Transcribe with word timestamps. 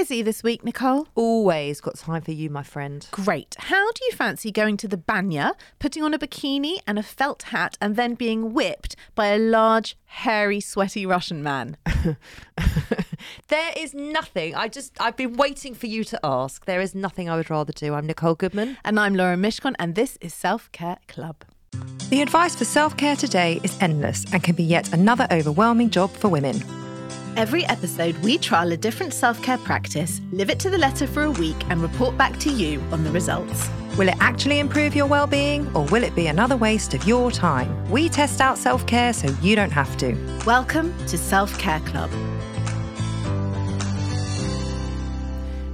Busy 0.00 0.22
this 0.22 0.42
week, 0.42 0.64
Nicole? 0.64 1.08
Always 1.14 1.82
got 1.82 1.96
time 1.96 2.22
for 2.22 2.30
you, 2.30 2.48
my 2.48 2.62
friend. 2.62 3.06
Great. 3.10 3.54
How 3.58 3.92
do 3.92 4.02
you 4.06 4.12
fancy 4.12 4.50
going 4.50 4.78
to 4.78 4.88
the 4.88 4.96
banya, 4.96 5.52
putting 5.78 6.02
on 6.02 6.14
a 6.14 6.18
bikini 6.18 6.78
and 6.86 6.98
a 6.98 7.02
felt 7.02 7.42
hat, 7.42 7.76
and 7.82 7.96
then 7.96 8.14
being 8.14 8.54
whipped 8.54 8.96
by 9.14 9.26
a 9.26 9.38
large, 9.38 9.98
hairy, 10.06 10.58
sweaty 10.58 11.04
Russian 11.04 11.42
man? 11.42 11.76
there 13.48 13.72
is 13.76 13.92
nothing. 13.92 14.54
I 14.54 14.68
just, 14.68 14.98
I've 14.98 15.18
been 15.18 15.36
waiting 15.36 15.74
for 15.74 15.86
you 15.86 16.02
to 16.04 16.20
ask. 16.24 16.64
There 16.64 16.80
is 16.80 16.94
nothing 16.94 17.28
I 17.28 17.36
would 17.36 17.50
rather 17.50 17.74
do. 17.74 17.92
I'm 17.92 18.06
Nicole 18.06 18.36
Goodman. 18.36 18.78
And 18.82 18.98
I'm 18.98 19.14
Lauren 19.14 19.42
Mishcon, 19.42 19.74
and 19.78 19.96
this 19.96 20.16
is 20.22 20.32
Self 20.32 20.72
Care 20.72 20.96
Club. 21.08 21.44
The 22.08 22.22
advice 22.22 22.56
for 22.56 22.64
self 22.64 22.96
care 22.96 23.16
today 23.16 23.60
is 23.62 23.76
endless 23.82 24.24
and 24.32 24.42
can 24.42 24.54
be 24.54 24.64
yet 24.64 24.94
another 24.94 25.28
overwhelming 25.30 25.90
job 25.90 26.10
for 26.10 26.28
women. 26.28 26.79
Every 27.36 27.64
episode, 27.66 28.18
we 28.18 28.38
trial 28.38 28.72
a 28.72 28.76
different 28.76 29.14
self 29.14 29.40
care 29.40 29.56
practice, 29.56 30.20
live 30.32 30.50
it 30.50 30.58
to 30.60 30.68
the 30.68 30.76
letter 30.76 31.06
for 31.06 31.22
a 31.22 31.30
week, 31.30 31.56
and 31.70 31.80
report 31.80 32.18
back 32.18 32.36
to 32.40 32.50
you 32.50 32.80
on 32.90 33.04
the 33.04 33.10
results. 33.12 33.70
Will 33.96 34.08
it 34.08 34.16
actually 34.18 34.58
improve 34.58 34.96
your 34.96 35.06
well-being, 35.06 35.72
or 35.74 35.84
will 35.86 36.02
it 36.02 36.12
be 36.16 36.26
another 36.26 36.56
waste 36.56 36.92
of 36.92 37.06
your 37.06 37.30
time? 37.30 37.88
We 37.88 38.08
test 38.08 38.40
out 38.40 38.58
self-care 38.58 39.12
so 39.12 39.28
you 39.42 39.54
don't 39.54 39.70
have 39.70 39.96
to. 39.98 40.16
Welcome 40.44 40.92
to 41.06 41.16
Self 41.16 41.56
Care 41.56 41.78
Club. 41.80 42.10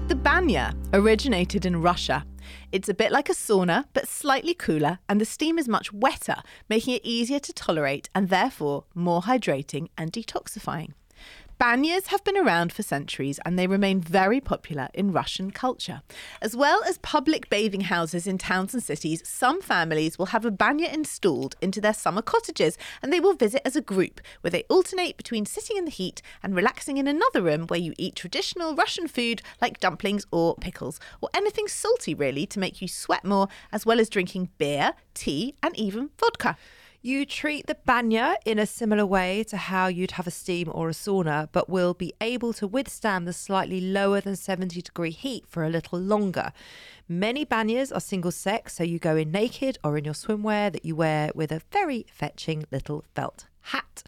The 0.08 0.14
banya 0.14 0.74
originated 0.92 1.64
in 1.64 1.80
Russia. 1.80 2.26
It's 2.70 2.90
a 2.90 2.94
bit 2.94 3.10
like 3.10 3.30
a 3.30 3.34
sauna, 3.34 3.86
but 3.94 4.08
slightly 4.08 4.52
cooler, 4.52 4.98
and 5.08 5.22
the 5.22 5.24
steam 5.24 5.58
is 5.58 5.68
much 5.68 5.90
wetter, 5.90 6.42
making 6.68 6.96
it 6.96 7.02
easier 7.02 7.38
to 7.38 7.52
tolerate 7.54 8.10
and 8.14 8.28
therefore 8.28 8.84
more 8.94 9.22
hydrating 9.22 9.88
and 9.96 10.12
detoxifying. 10.12 10.92
Banyas 11.58 12.08
have 12.08 12.22
been 12.22 12.36
around 12.36 12.70
for 12.70 12.82
centuries 12.82 13.40
and 13.46 13.58
they 13.58 13.66
remain 13.66 13.98
very 13.98 14.42
popular 14.42 14.88
in 14.92 15.10
Russian 15.10 15.50
culture. 15.50 16.02
As 16.42 16.54
well 16.54 16.84
as 16.84 16.98
public 16.98 17.48
bathing 17.48 17.80
houses 17.82 18.26
in 18.26 18.36
towns 18.36 18.74
and 18.74 18.82
cities, 18.82 19.26
some 19.26 19.62
families 19.62 20.18
will 20.18 20.26
have 20.26 20.44
a 20.44 20.50
banya 20.50 20.90
installed 20.90 21.56
into 21.62 21.80
their 21.80 21.94
summer 21.94 22.20
cottages 22.20 22.76
and 23.02 23.10
they 23.10 23.20
will 23.20 23.32
visit 23.32 23.62
as 23.64 23.74
a 23.74 23.80
group 23.80 24.20
where 24.42 24.50
they 24.50 24.64
alternate 24.64 25.16
between 25.16 25.46
sitting 25.46 25.78
in 25.78 25.86
the 25.86 25.90
heat 25.90 26.20
and 26.42 26.54
relaxing 26.54 26.98
in 26.98 27.08
another 27.08 27.40
room 27.40 27.66
where 27.68 27.80
you 27.80 27.94
eat 27.96 28.14
traditional 28.14 28.74
Russian 28.74 29.08
food 29.08 29.40
like 29.58 29.80
dumplings 29.80 30.26
or 30.30 30.56
pickles 30.56 31.00
or 31.22 31.30
anything 31.32 31.68
salty 31.68 32.14
really 32.14 32.44
to 32.44 32.60
make 32.60 32.82
you 32.82 32.88
sweat 32.88 33.24
more, 33.24 33.48
as 33.72 33.86
well 33.86 33.98
as 33.98 34.10
drinking 34.10 34.50
beer, 34.58 34.92
tea, 35.14 35.54
and 35.62 35.74
even 35.78 36.10
vodka. 36.20 36.58
You 37.06 37.24
treat 37.24 37.68
the 37.68 37.76
banya 37.76 38.34
in 38.44 38.58
a 38.58 38.66
similar 38.66 39.06
way 39.06 39.44
to 39.44 39.56
how 39.56 39.86
you'd 39.86 40.18
have 40.18 40.26
a 40.26 40.32
steam 40.32 40.68
or 40.74 40.88
a 40.88 40.92
sauna, 40.92 41.48
but 41.52 41.70
will 41.70 41.94
be 41.94 42.12
able 42.20 42.52
to 42.54 42.66
withstand 42.66 43.28
the 43.28 43.32
slightly 43.32 43.80
lower 43.80 44.20
than 44.20 44.34
70 44.34 44.82
degree 44.82 45.12
heat 45.12 45.44
for 45.46 45.62
a 45.62 45.70
little 45.70 46.00
longer. 46.00 46.52
Many 47.08 47.46
banyas 47.46 47.94
are 47.94 48.00
single 48.00 48.32
sex, 48.32 48.74
so 48.74 48.82
you 48.82 48.98
go 48.98 49.14
in 49.14 49.30
naked 49.30 49.78
or 49.84 49.96
in 49.96 50.04
your 50.04 50.14
swimwear 50.14 50.72
that 50.72 50.84
you 50.84 50.96
wear 50.96 51.30
with 51.32 51.52
a 51.52 51.62
very 51.70 52.06
fetching 52.10 52.64
little 52.72 53.04
felt 53.14 53.46
hat. 53.60 54.02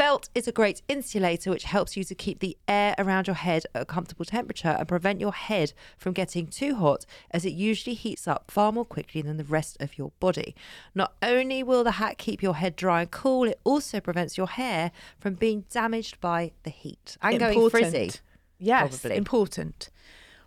Felt 0.00 0.30
is 0.34 0.48
a 0.48 0.52
great 0.52 0.80
insulator 0.88 1.50
which 1.50 1.64
helps 1.64 1.94
you 1.94 2.04
to 2.04 2.14
keep 2.14 2.38
the 2.38 2.56
air 2.66 2.94
around 2.96 3.26
your 3.26 3.34
head 3.36 3.64
at 3.74 3.82
a 3.82 3.84
comfortable 3.84 4.24
temperature 4.24 4.74
and 4.78 4.88
prevent 4.88 5.20
your 5.20 5.34
head 5.34 5.74
from 5.98 6.14
getting 6.14 6.46
too 6.46 6.76
hot 6.76 7.04
as 7.32 7.44
it 7.44 7.52
usually 7.52 7.92
heats 7.92 8.26
up 8.26 8.50
far 8.50 8.72
more 8.72 8.86
quickly 8.86 9.20
than 9.20 9.36
the 9.36 9.44
rest 9.44 9.76
of 9.78 9.98
your 9.98 10.12
body. 10.18 10.54
Not 10.94 11.12
only 11.22 11.62
will 11.62 11.84
the 11.84 11.90
hat 11.90 12.16
keep 12.16 12.42
your 12.42 12.54
head 12.54 12.76
dry 12.76 13.02
and 13.02 13.10
cool, 13.10 13.44
it 13.44 13.60
also 13.62 14.00
prevents 14.00 14.38
your 14.38 14.46
hair 14.46 14.90
from 15.18 15.34
being 15.34 15.66
damaged 15.68 16.18
by 16.18 16.52
the 16.62 16.70
heat 16.70 17.18
and 17.20 17.34
important. 17.34 17.54
going 17.54 17.70
frizzy. 17.70 18.20
Yes, 18.58 19.00
probably. 19.00 19.18
important. 19.18 19.90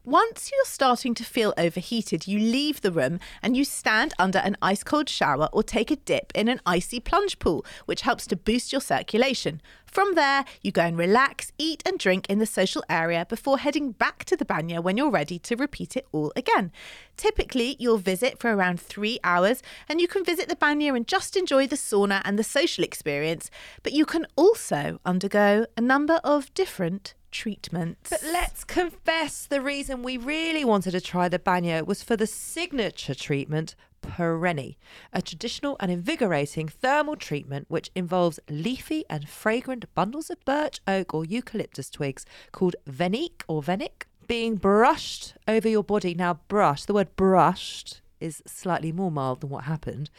Once 0.05 0.51
you're 0.51 0.65
starting 0.65 1.13
to 1.13 1.23
feel 1.23 1.53
overheated, 1.57 2.27
you 2.27 2.37
leave 2.37 2.81
the 2.81 2.91
room 2.91 3.21
and 3.41 3.55
you 3.55 3.63
stand 3.63 4.13
under 4.19 4.39
an 4.39 4.57
ice 4.61 4.83
cold 4.83 5.07
shower 5.07 5.47
or 5.53 5.63
take 5.63 5.89
a 5.89 5.95
dip 5.95 6.29
in 6.35 6.49
an 6.49 6.59
icy 6.65 6.99
plunge 6.99 7.39
pool, 7.39 7.65
which 7.85 8.01
helps 8.01 8.27
to 8.27 8.35
boost 8.35 8.73
your 8.73 8.81
circulation. 8.81 9.61
From 9.85 10.15
there, 10.15 10.43
you 10.61 10.73
go 10.73 10.81
and 10.81 10.97
relax, 10.97 11.53
eat, 11.57 11.81
and 11.85 11.97
drink 11.97 12.29
in 12.29 12.39
the 12.39 12.45
social 12.45 12.83
area 12.89 13.25
before 13.29 13.59
heading 13.59 13.93
back 13.93 14.25
to 14.25 14.35
the 14.35 14.43
banya 14.43 14.81
when 14.81 14.97
you're 14.97 15.09
ready 15.09 15.39
to 15.39 15.55
repeat 15.55 15.95
it 15.95 16.05
all 16.11 16.33
again. 16.35 16.73
Typically, 17.15 17.77
you'll 17.79 17.97
visit 17.97 18.39
for 18.39 18.53
around 18.53 18.81
three 18.81 19.19
hours, 19.23 19.63
and 19.87 20.01
you 20.01 20.09
can 20.09 20.25
visit 20.25 20.49
the 20.49 20.57
banya 20.57 20.93
and 20.93 21.07
just 21.07 21.37
enjoy 21.37 21.65
the 21.65 21.77
sauna 21.77 22.21
and 22.25 22.37
the 22.37 22.43
social 22.43 22.83
experience, 22.83 23.49
but 23.83 23.93
you 23.93 24.05
can 24.05 24.27
also 24.35 24.99
undergo 25.05 25.65
a 25.77 25.81
number 25.81 26.19
of 26.25 26.53
different 26.53 27.13
treatments. 27.33 28.09
But 28.09 28.23
let's 28.23 28.63
confess 28.63 29.45
the 29.45 29.59
reason 29.59 30.03
we 30.03 30.15
really 30.17 30.63
wanted 30.63 30.91
to 30.91 31.01
try 31.01 31.27
the 31.27 31.39
banya 31.39 31.83
was 31.83 32.01
for 32.01 32.15
the 32.15 32.27
signature 32.27 33.15
treatment, 33.15 33.75
Parenie, 34.01 34.77
a 35.11 35.21
traditional 35.21 35.75
and 35.79 35.91
invigorating 35.91 36.67
thermal 36.67 37.15
treatment 37.15 37.65
which 37.69 37.89
involves 37.95 38.39
leafy 38.49 39.03
and 39.09 39.27
fragrant 39.27 39.93
bundles 39.95 40.29
of 40.29 40.43
birch, 40.45 40.79
oak, 40.87 41.13
or 41.13 41.25
eucalyptus 41.25 41.89
twigs 41.89 42.25
called 42.51 42.75
venik 42.85 43.43
or 43.47 43.61
venik 43.61 44.07
being 44.27 44.55
brushed 44.55 45.33
over 45.47 45.67
your 45.67 45.83
body. 45.83 46.13
Now, 46.13 46.39
brush, 46.47 46.85
the 46.85 46.93
word 46.93 47.15
brushed 47.15 48.01
is 48.19 48.41
slightly 48.45 48.91
more 48.91 49.11
mild 49.11 49.41
than 49.41 49.49
what 49.49 49.65
happened. 49.65 50.09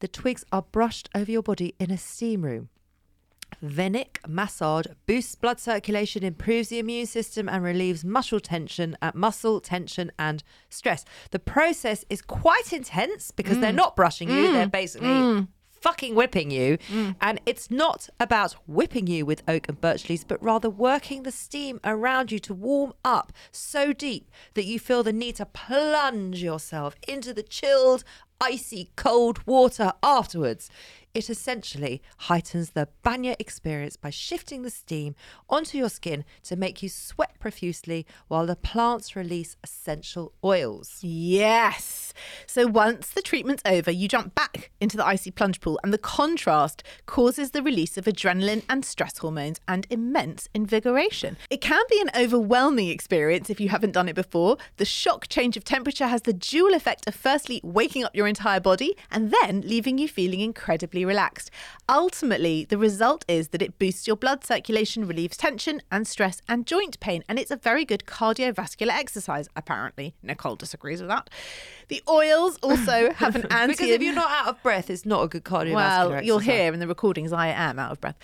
The 0.00 0.08
twigs 0.08 0.44
are 0.52 0.62
brushed 0.62 1.08
over 1.14 1.30
your 1.30 1.42
body 1.42 1.74
in 1.78 1.90
a 1.90 1.98
steam 1.98 2.42
room. 2.42 2.68
Venik 3.62 4.20
massage 4.26 4.86
boosts 5.06 5.34
blood 5.34 5.60
circulation, 5.60 6.22
improves 6.22 6.68
the 6.68 6.78
immune 6.78 7.06
system, 7.06 7.48
and 7.48 7.62
relieves 7.62 8.04
muscle 8.04 8.40
tension, 8.40 8.96
uh, 9.02 9.12
muscle 9.14 9.60
tension, 9.60 10.10
and 10.18 10.42
stress. 10.68 11.04
The 11.30 11.38
process 11.38 12.04
is 12.08 12.22
quite 12.22 12.72
intense 12.72 13.30
because 13.30 13.58
they're 13.58 13.72
mm. 13.72 13.76
not 13.76 13.96
brushing 13.96 14.28
you; 14.30 14.52
they're 14.52 14.66
mm. 14.66 14.72
basically 14.72 15.08
mm. 15.08 15.48
fucking 15.70 16.14
whipping 16.14 16.50
you. 16.50 16.78
And 17.20 17.40
it's 17.46 17.70
not 17.70 18.08
about 18.18 18.56
whipping 18.66 19.06
you 19.06 19.26
with 19.26 19.42
oak 19.46 19.68
and 19.68 19.80
birch 19.80 20.08
leaves, 20.08 20.24
but 20.24 20.42
rather 20.42 20.70
working 20.70 21.22
the 21.22 21.32
steam 21.32 21.80
around 21.84 22.32
you 22.32 22.38
to 22.40 22.54
warm 22.54 22.92
up 23.04 23.32
so 23.50 23.92
deep 23.92 24.30
that 24.54 24.64
you 24.64 24.78
feel 24.78 25.02
the 25.02 25.12
need 25.12 25.36
to 25.36 25.46
plunge 25.46 26.42
yourself 26.42 26.96
into 27.06 27.34
the 27.34 27.42
chilled, 27.42 28.04
icy, 28.40 28.90
cold 28.96 29.46
water 29.46 29.92
afterwards. 30.02 30.70
It 31.14 31.30
essentially 31.30 32.02
heightens 32.18 32.70
the 32.70 32.88
banya 33.04 33.36
experience 33.38 33.96
by 33.96 34.10
shifting 34.10 34.62
the 34.62 34.70
steam 34.70 35.14
onto 35.48 35.78
your 35.78 35.88
skin 35.88 36.24
to 36.42 36.56
make 36.56 36.82
you 36.82 36.88
sweat 36.88 37.38
profusely 37.38 38.04
while 38.26 38.46
the 38.46 38.56
plants 38.56 39.14
release 39.14 39.56
essential 39.62 40.32
oils. 40.42 40.98
Yes. 41.02 42.12
So 42.48 42.66
once 42.66 43.10
the 43.10 43.22
treatment's 43.22 43.62
over, 43.64 43.92
you 43.92 44.08
jump 44.08 44.34
back 44.34 44.72
into 44.80 44.96
the 44.96 45.06
icy 45.06 45.30
plunge 45.30 45.60
pool, 45.60 45.78
and 45.84 45.92
the 45.92 45.98
contrast 45.98 46.82
causes 47.06 47.52
the 47.52 47.62
release 47.62 47.96
of 47.96 48.06
adrenaline 48.06 48.64
and 48.68 48.84
stress 48.84 49.18
hormones 49.18 49.60
and 49.68 49.86
immense 49.90 50.48
invigoration. 50.52 51.36
It 51.48 51.60
can 51.60 51.82
be 51.88 52.00
an 52.00 52.10
overwhelming 52.20 52.88
experience 52.88 53.50
if 53.50 53.60
you 53.60 53.68
haven't 53.68 53.92
done 53.92 54.08
it 54.08 54.16
before. 54.16 54.56
The 54.78 54.84
shock 54.84 55.28
change 55.28 55.56
of 55.56 55.62
temperature 55.62 56.08
has 56.08 56.22
the 56.22 56.32
dual 56.32 56.74
effect 56.74 57.06
of 57.06 57.14
firstly 57.14 57.60
waking 57.62 58.02
up 58.02 58.16
your 58.16 58.26
entire 58.26 58.60
body 58.60 58.96
and 59.12 59.30
then 59.30 59.60
leaving 59.60 59.98
you 59.98 60.08
feeling 60.08 60.40
incredibly 60.40 61.03
relaxed. 61.04 61.50
Ultimately, 61.88 62.64
the 62.64 62.78
result 62.78 63.24
is 63.28 63.48
that 63.48 63.62
it 63.62 63.78
boosts 63.78 64.06
your 64.06 64.16
blood 64.16 64.44
circulation, 64.44 65.06
relieves 65.06 65.36
tension 65.36 65.82
and 65.90 66.06
stress 66.06 66.40
and 66.48 66.66
joint 66.66 66.98
pain, 67.00 67.22
and 67.28 67.38
it's 67.38 67.50
a 67.50 67.56
very 67.56 67.84
good 67.84 68.04
cardiovascular 68.06 68.92
exercise, 68.92 69.48
apparently. 69.54 70.14
Nicole 70.22 70.56
disagrees 70.56 71.00
with 71.00 71.08
that. 71.08 71.30
The 71.88 72.02
oils 72.08 72.58
also 72.62 73.12
have 73.16 73.36
an 73.36 73.46
anti 73.50 73.72
Because 73.72 73.88
if 73.90 74.02
you're 74.02 74.14
not 74.14 74.30
out 74.30 74.48
of 74.48 74.62
breath, 74.62 74.88
it's 74.90 75.04
not 75.04 75.22
a 75.22 75.28
good 75.28 75.44
cardiovascular 75.44 75.74
well, 75.74 76.24
you'll 76.24 76.38
exercise. 76.38 76.56
hear 76.56 76.72
in 76.72 76.80
the 76.80 76.88
recordings 76.88 77.32
I 77.32 77.48
am 77.48 77.78
out 77.78 77.92
of 77.92 78.00
breath. 78.00 78.16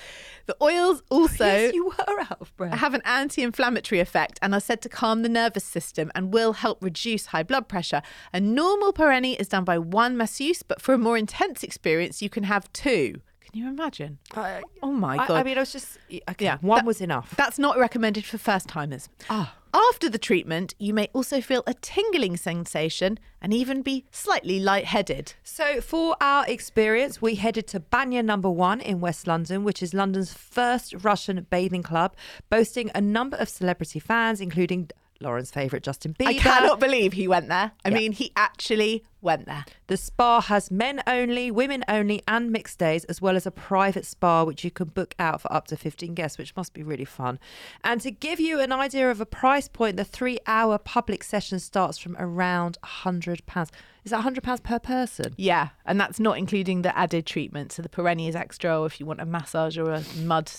The 0.47 0.57
oils 0.63 1.03
also 1.11 1.45
Yes, 1.45 1.75
you 1.75 1.87
were 1.87 2.21
out 2.21 2.41
of 2.41 2.57
breath. 2.57 2.75
have 2.75 2.95
an 2.95 3.03
anti-inflammatory 3.05 4.01
effect 4.01 4.39
and 4.43 4.55
are 4.55 4.61
said 4.61 4.81
to 4.83 4.89
calm 4.89 5.23
the 5.23 5.29
nervous 5.29 5.65
system 5.65 6.11
and 6.15 6.33
will 6.33 6.55
help 6.55 6.83
reduce 6.83 7.27
high 7.27 7.43
blood 7.43 7.69
pressure. 7.69 8.03
A 8.33 8.41
normal 8.41 8.93
parenie 8.93 9.35
is 9.35 9.49
done 9.49 9.65
by 9.65 9.79
one 9.79 10.17
masseuse, 10.17 10.63
but 10.63 10.81
for 10.81 10.95
a 10.95 10.99
more 10.99 11.17
intense 11.17 11.63
experience, 11.63 12.23
you 12.23 12.31
can 12.31 12.45
have 12.45 12.70
two. 12.73 13.21
Can 13.41 13.61
you 13.63 13.69
imagine? 13.69 14.19
I- 14.37 14.63
oh 14.83 14.93
my 14.93 15.17
I- 15.17 15.27
god! 15.27 15.41
I, 15.41 15.43
mean, 15.43 15.57
I 15.57 15.61
was 15.61 15.73
just 15.73 15.99
okay. 16.31 16.45
Yeah, 16.45 16.59
one 16.61 16.79
that- 16.79 16.85
was 16.87 17.01
enough. 17.01 17.35
That's 17.37 17.59
not 17.59 17.79
recommended 17.79 18.25
for 18.25 18.39
first 18.39 18.69
timers. 18.69 19.09
Ah. 19.29 19.57
After 19.73 20.09
the 20.11 20.19
treatment, 20.19 20.75
you 20.81 20.93
may 20.93 21.09
also 21.13 21.41
feel 21.41 21.63
a 21.65 21.75
tingling 21.75 22.37
sensation 22.37 23.21
and 23.41 23.55
even 23.55 23.83
be 23.83 24.05
slightly 24.11 24.59
lightheaded. 24.59 25.35
So, 25.45 25.81
for 25.81 26.17
our 26.21 26.45
experience, 26.49 27.23
we 27.23 27.37
headed 27.37 27.69
to 27.69 27.79
Banya 27.79 28.21
Number 28.25 28.51
One 28.51 28.81
in 28.81 29.01
West 29.01 29.29
London, 29.29 29.63
which 29.63 29.81
is 29.81 29.95
London's 29.95 30.33
first 30.33 30.93
Russian 31.05 31.47
bathing 31.51 31.85
club, 31.85 32.17
boasting 32.49 32.91
a 32.97 33.01
number 33.01 33.37
of 33.37 33.49
celebrity 33.49 34.01
fans, 34.01 34.41
including 34.41 34.91
Lauren's 35.21 35.53
favourite 35.53 35.85
Justin 35.85 36.15
Bieber. 36.19 36.29
I 36.29 36.35
cannot 36.35 36.81
believe 36.81 37.13
he 37.13 37.29
went 37.29 37.49
there. 37.49 37.71
I 37.85 37.91
Yeah. 37.91 37.95
mean, 37.95 38.13
he 38.13 38.33
actually 38.35 39.05
went 39.23 39.47
there. 39.47 39.65
The 39.87 39.97
spa 39.97 40.41
has 40.41 40.71
men 40.71 41.03
only, 41.07 41.51
women 41.51 41.85
only, 41.89 42.23
and 42.27 42.51
mixed 42.51 42.79
days, 42.79 43.05
as 43.05 43.21
well 43.21 43.37
as 43.37 43.47
a 43.47 43.51
private 43.51 44.07
spa 44.07 44.45
which 44.45 44.65
you 44.65 44.71
can 44.71 44.89
book 44.89 45.15
out 45.19 45.41
for 45.41 45.53
up 45.53 45.67
to 45.69 45.77
15 45.77 46.15
guests, 46.15 46.39
which 46.39 46.57
must 46.57 46.73
be 46.73 46.83
really 46.83 47.05
fun. 47.05 47.39
And 47.85 48.01
to 48.01 48.11
give 48.11 48.41
you 48.41 48.61
an 48.61 48.73
idea 48.73 49.11
of 49.11 49.21
a 49.21 49.27
price 49.27 49.69
point, 49.69 49.97
the 49.97 50.05
three 50.05 50.39
hour 50.47 50.79
public 50.79 51.23
session 51.25 51.59
starts 51.59 51.99
from 51.99 52.17
around 52.19 52.79
£100. 52.85 53.71
Is 54.05 54.13
that 54.13 54.25
£100 54.25 54.63
per 54.63 54.79
person? 54.79 55.35
Yeah, 55.37 55.69
and 55.85 56.01
that's 56.01 56.19
not 56.19 56.39
including 56.39 56.83
the 56.83 56.97
added 56.97 57.27
treatment. 57.27 57.73
So 57.73 57.83
the 57.83 57.89
parenie 57.89 58.29
is 58.29 58.37
extra, 58.37 58.81
or 58.81 58.87
if 58.87 58.99
you 58.99 59.05
want 59.05 59.21
a 59.21 59.27
massage 59.27 59.77
or 59.77 59.91
a 59.91 60.03
mud 60.17 60.51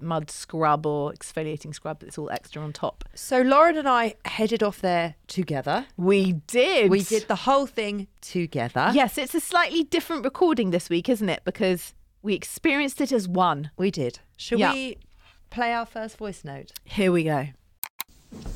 mud 0.00 0.30
scrub 0.30 0.84
or 0.84 1.12
exfoliating 1.12 1.74
scrub, 1.74 2.02
it's 2.02 2.18
all 2.18 2.30
extra 2.30 2.60
on 2.62 2.72
top. 2.72 3.04
So 3.14 3.40
Lauren 3.40 3.76
and 3.76 3.88
I 3.88 4.14
headed 4.24 4.62
off 4.62 4.80
there 4.80 5.14
together. 5.28 5.86
We 5.96 6.32
did. 6.32 6.90
We 6.90 7.02
did 7.02 7.28
the 7.28 7.36
whole 7.36 7.66
thing 7.66 8.07
together. 8.20 8.90
Yes, 8.94 9.18
it's 9.18 9.34
a 9.34 9.40
slightly 9.40 9.84
different 9.84 10.24
recording 10.24 10.70
this 10.70 10.88
week, 10.88 11.08
isn't 11.08 11.28
it? 11.28 11.42
Because 11.44 11.94
we 12.22 12.34
experienced 12.34 13.00
it 13.00 13.12
as 13.12 13.28
one. 13.28 13.70
We 13.76 13.90
did. 13.90 14.20
Shall 14.36 14.58
Yeah. 14.58 14.72
we 14.72 14.98
play 15.50 15.72
our 15.72 15.86
first 15.86 16.16
voice 16.18 16.44
note? 16.44 16.72
Here 16.84 17.12
we 17.12 17.24
go. 17.24 17.48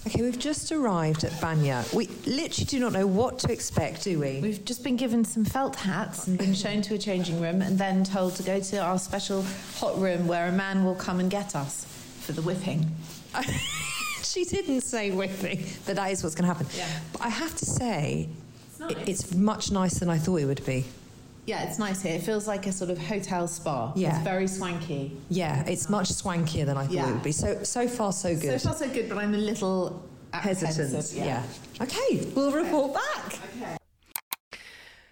Okay, 0.06 0.20
we've 0.20 0.38
just 0.38 0.70
arrived 0.70 1.24
at 1.24 1.40
Banya. 1.40 1.82
We 1.94 2.06
literally 2.26 2.66
do 2.66 2.78
not 2.78 2.92
know 2.92 3.06
what 3.06 3.38
to 3.40 3.52
expect, 3.52 4.04
do 4.04 4.18
we? 4.20 4.38
We've 4.40 4.62
just 4.64 4.84
been 4.84 4.96
given 4.96 5.24
some 5.24 5.46
felt 5.46 5.76
hats 5.76 6.26
and 6.26 6.36
been 6.36 6.52
shown 6.52 6.82
to 6.82 6.94
a 6.94 6.98
changing 6.98 7.40
room 7.40 7.62
and 7.62 7.78
then 7.78 8.04
told 8.04 8.36
to 8.36 8.42
go 8.42 8.60
to 8.60 8.78
our 8.78 8.98
special 8.98 9.42
hot 9.76 9.98
room 9.98 10.26
where 10.26 10.46
a 10.48 10.52
man 10.52 10.84
will 10.84 10.94
come 10.96 11.20
and 11.20 11.30
get 11.30 11.56
us 11.56 11.86
for 12.20 12.32
the 12.32 12.42
whipping. 12.42 12.90
she 14.22 14.44
didn't 14.44 14.82
say 14.82 15.10
whipping, 15.10 15.64
but 15.86 15.96
that 15.96 16.10
is 16.10 16.22
what's 16.22 16.34
going 16.34 16.48
to 16.48 16.52
happen. 16.54 16.66
Yeah. 16.76 16.88
But 17.12 17.22
I 17.22 17.28
have 17.30 17.54
to 17.56 17.64
say, 17.64 18.28
nice. 18.88 19.08
it's 19.08 19.34
much 19.34 19.70
nicer 19.70 20.00
than 20.00 20.10
I 20.10 20.18
thought 20.18 20.36
it 20.36 20.46
would 20.46 20.64
be. 20.64 20.84
Yeah, 21.46 21.64
it's 21.68 21.78
nice 21.78 22.02
here. 22.02 22.14
It 22.14 22.22
feels 22.22 22.46
like 22.46 22.66
a 22.68 22.72
sort 22.72 22.90
of 22.90 22.98
hotel 22.98 23.48
spa. 23.48 23.92
Yeah. 23.96 24.14
It's 24.14 24.24
very 24.24 24.46
swanky. 24.46 25.16
Yeah, 25.28 25.64
it's 25.66 25.88
much 25.88 26.08
swankier 26.10 26.64
than 26.66 26.76
I 26.76 26.84
thought 26.84 26.92
Yeah. 26.92 27.08
it 27.08 27.14
would 27.14 27.22
be. 27.22 27.32
So 27.32 27.62
so 27.64 27.88
far 27.88 28.12
so 28.12 28.34
good. 28.36 28.60
So 28.60 28.68
far, 28.68 28.78
so 28.78 28.88
good, 28.88 29.08
but 29.08 29.18
I'm 29.18 29.34
a 29.34 29.38
little 29.38 30.02
Hesitant. 30.32 31.12
yeah. 31.14 31.42
Okay, 31.80 32.26
we'll 32.34 32.52
report 32.52 32.94
back. 32.94 33.38
Okay. 33.56 33.76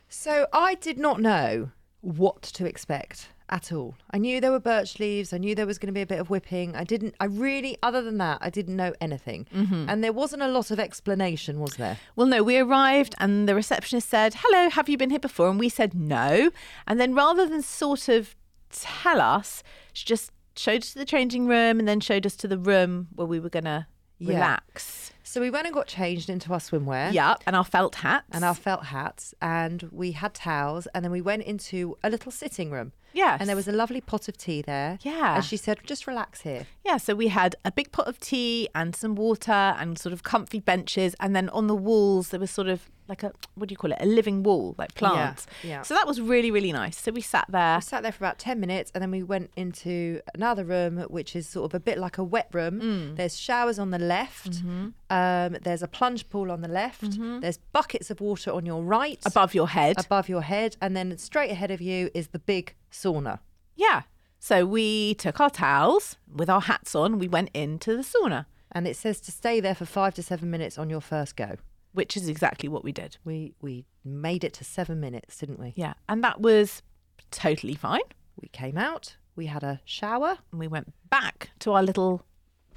So 0.08 0.46
I 0.52 0.74
did 0.76 0.98
not 0.98 1.20
know 1.20 1.70
what 2.00 2.42
to 2.42 2.64
expect 2.66 3.28
at 3.50 3.72
all. 3.72 3.96
I 4.10 4.18
knew 4.18 4.40
there 4.40 4.52
were 4.52 4.60
birch 4.60 4.98
leaves. 4.98 5.32
I 5.32 5.38
knew 5.38 5.54
there 5.54 5.66
was 5.66 5.78
going 5.78 5.88
to 5.88 5.92
be 5.92 6.00
a 6.00 6.06
bit 6.06 6.18
of 6.20 6.30
whipping. 6.30 6.74
I 6.76 6.84
didn't. 6.84 7.14
I 7.20 7.24
really, 7.26 7.76
other 7.82 8.00
than 8.02 8.18
that, 8.18 8.38
I 8.40 8.48
didn't 8.50 8.76
know 8.76 8.92
anything. 9.00 9.46
Mm-hmm. 9.54 9.86
And 9.88 10.02
there 10.04 10.12
wasn't 10.12 10.42
a 10.42 10.48
lot 10.48 10.70
of 10.70 10.78
explanation, 10.80 11.60
was 11.60 11.74
there? 11.76 11.98
Well, 12.16 12.26
no, 12.26 12.42
we 12.42 12.58
arrived 12.58 13.14
and 13.18 13.48
the 13.48 13.54
receptionist 13.54 14.08
said, 14.08 14.34
Hello, 14.38 14.70
have 14.70 14.88
you 14.88 14.96
been 14.96 15.10
here 15.10 15.18
before? 15.18 15.48
And 15.50 15.58
we 15.58 15.68
said 15.68 15.94
no. 15.94 16.50
And 16.86 17.00
then 17.00 17.14
rather 17.14 17.46
than 17.46 17.62
sort 17.62 18.08
of 18.08 18.34
tell 18.70 19.20
us, 19.20 19.62
she 19.92 20.04
just 20.06 20.30
showed 20.56 20.82
us 20.82 20.92
to 20.92 20.98
the 20.98 21.04
changing 21.04 21.46
room 21.46 21.78
and 21.78 21.88
then 21.88 22.00
showed 22.00 22.24
us 22.26 22.36
to 22.36 22.48
the 22.48 22.58
room 22.58 23.08
where 23.14 23.26
we 23.26 23.40
were 23.40 23.48
going 23.50 23.64
to 23.64 23.86
Yeah. 24.18 24.34
relax. 24.34 25.12
So 25.22 25.40
we 25.40 25.48
went 25.48 25.66
and 25.66 25.74
got 25.74 25.86
changed 25.86 26.28
into 26.28 26.52
our 26.52 26.58
swimwear. 26.58 27.12
Yeah, 27.12 27.36
and 27.46 27.54
our 27.54 27.64
felt 27.64 27.94
hats. 27.96 28.26
And 28.32 28.44
our 28.44 28.54
felt 28.54 28.86
hats, 28.86 29.32
and 29.40 29.88
we 29.92 30.12
had 30.12 30.34
towels, 30.34 30.88
and 30.92 31.04
then 31.04 31.12
we 31.12 31.20
went 31.20 31.44
into 31.44 31.96
a 32.02 32.10
little 32.10 32.32
sitting 32.32 32.70
room. 32.72 32.92
Yes. 33.12 33.40
And 33.40 33.48
there 33.48 33.56
was 33.56 33.68
a 33.68 33.72
lovely 33.72 34.00
pot 34.00 34.28
of 34.28 34.36
tea 34.36 34.62
there. 34.62 34.98
Yeah. 35.02 35.36
And 35.36 35.44
she 35.44 35.56
said, 35.56 35.78
just 35.84 36.06
relax 36.06 36.42
here. 36.42 36.66
Yeah, 36.84 36.96
so 36.96 37.14
we 37.14 37.28
had 37.28 37.56
a 37.64 37.72
big 37.72 37.92
pot 37.92 38.06
of 38.06 38.18
tea 38.18 38.68
and 38.74 38.94
some 38.94 39.14
water 39.14 39.52
and 39.52 39.98
sort 39.98 40.12
of 40.12 40.22
comfy 40.22 40.60
benches. 40.60 41.14
And 41.20 41.34
then 41.34 41.48
on 41.50 41.66
the 41.66 41.74
walls, 41.74 42.28
there 42.28 42.40
was 42.40 42.50
sort 42.50 42.68
of 42.68 42.90
like 43.10 43.22
a, 43.22 43.32
what 43.56 43.68
do 43.68 43.72
you 43.74 43.76
call 43.76 43.92
it? 43.92 43.98
A 44.00 44.06
living 44.06 44.42
wall, 44.42 44.74
like 44.78 44.94
plants. 44.94 45.46
yeah. 45.62 45.68
yeah. 45.70 45.82
So 45.82 45.92
that 45.94 46.06
was 46.06 46.18
really, 46.20 46.50
really 46.50 46.72
nice. 46.72 46.98
So 46.98 47.12
we 47.12 47.20
sat 47.20 47.44
there. 47.50 47.76
We 47.76 47.82
sat 47.82 48.02
there 48.02 48.12
for 48.12 48.24
about 48.24 48.38
10 48.38 48.58
minutes 48.58 48.90
and 48.94 49.02
then 49.02 49.10
we 49.10 49.22
went 49.22 49.50
into 49.56 50.20
another 50.34 50.64
room, 50.64 50.98
which 51.10 51.36
is 51.36 51.46
sort 51.48 51.66
of 51.70 51.74
a 51.74 51.80
bit 51.80 51.98
like 51.98 52.16
a 52.16 52.24
wet 52.24 52.48
room. 52.52 52.80
Mm. 52.80 53.16
There's 53.16 53.38
showers 53.38 53.78
on 53.78 53.90
the 53.90 53.98
left, 53.98 54.52
Mm-hmm. 54.52 54.88
um, 55.10 55.56
there's 55.62 55.82
a 55.82 55.88
plunge 55.88 56.30
pool 56.30 56.50
on 56.50 56.62
the 56.62 56.68
left, 56.68 57.14
Hmm. 57.16 57.40
there's 57.40 57.58
buckets 57.72 58.10
of 58.10 58.20
water 58.20 58.50
on 58.52 58.64
your 58.64 58.82
right, 58.82 59.18
Above 59.26 59.54
your 59.54 59.68
head. 59.68 59.96
above 59.98 60.28
your 60.28 60.42
head, 60.42 60.76
and 60.80 60.96
then 60.96 61.18
straight 61.18 61.50
ahead 61.50 61.70
of 61.70 61.80
you 61.80 62.10
is 62.14 62.28
the 62.28 62.38
big 62.38 62.74
sauna. 62.90 63.40
Yeah. 63.76 64.02
So 64.38 64.64
we 64.64 65.14
took 65.14 65.40
our 65.40 65.50
towels 65.50 66.16
with 66.34 66.48
our 66.48 66.62
hats 66.62 66.94
on. 66.94 67.18
We 67.18 67.28
went 67.28 67.50
into 67.52 67.96
the 67.96 68.02
sauna, 68.02 68.46
And 68.72 68.86
it 68.86 68.96
says 68.96 69.20
to 69.22 69.32
stay 69.32 69.58
there 69.60 69.74
for 69.74 69.84
five 69.84 70.14
to 70.14 70.22
seven 70.22 70.48
minutes 70.50 70.78
on 70.78 70.88
your 70.88 71.00
first 71.00 71.34
go. 71.36 71.56
Which 71.92 72.16
is 72.16 72.28
exactly 72.28 72.68
what 72.68 72.84
we 72.84 72.92
did. 72.92 73.16
We 73.24 73.54
we 73.60 73.84
made 74.04 74.44
it 74.44 74.52
to 74.54 74.64
seven 74.64 75.00
minutes, 75.00 75.38
didn't 75.38 75.58
we? 75.60 75.72
Yeah. 75.76 75.94
And 76.08 76.22
that 76.24 76.40
was 76.40 76.82
totally 77.30 77.74
fine. 77.74 78.00
We 78.40 78.48
came 78.48 78.78
out, 78.78 79.16
we 79.36 79.46
had 79.46 79.62
a 79.62 79.80
shower, 79.84 80.38
And 80.50 80.58
we 80.60 80.68
went 80.68 80.92
back 81.10 81.50
to 81.60 81.72
our 81.72 81.82
little 81.82 82.22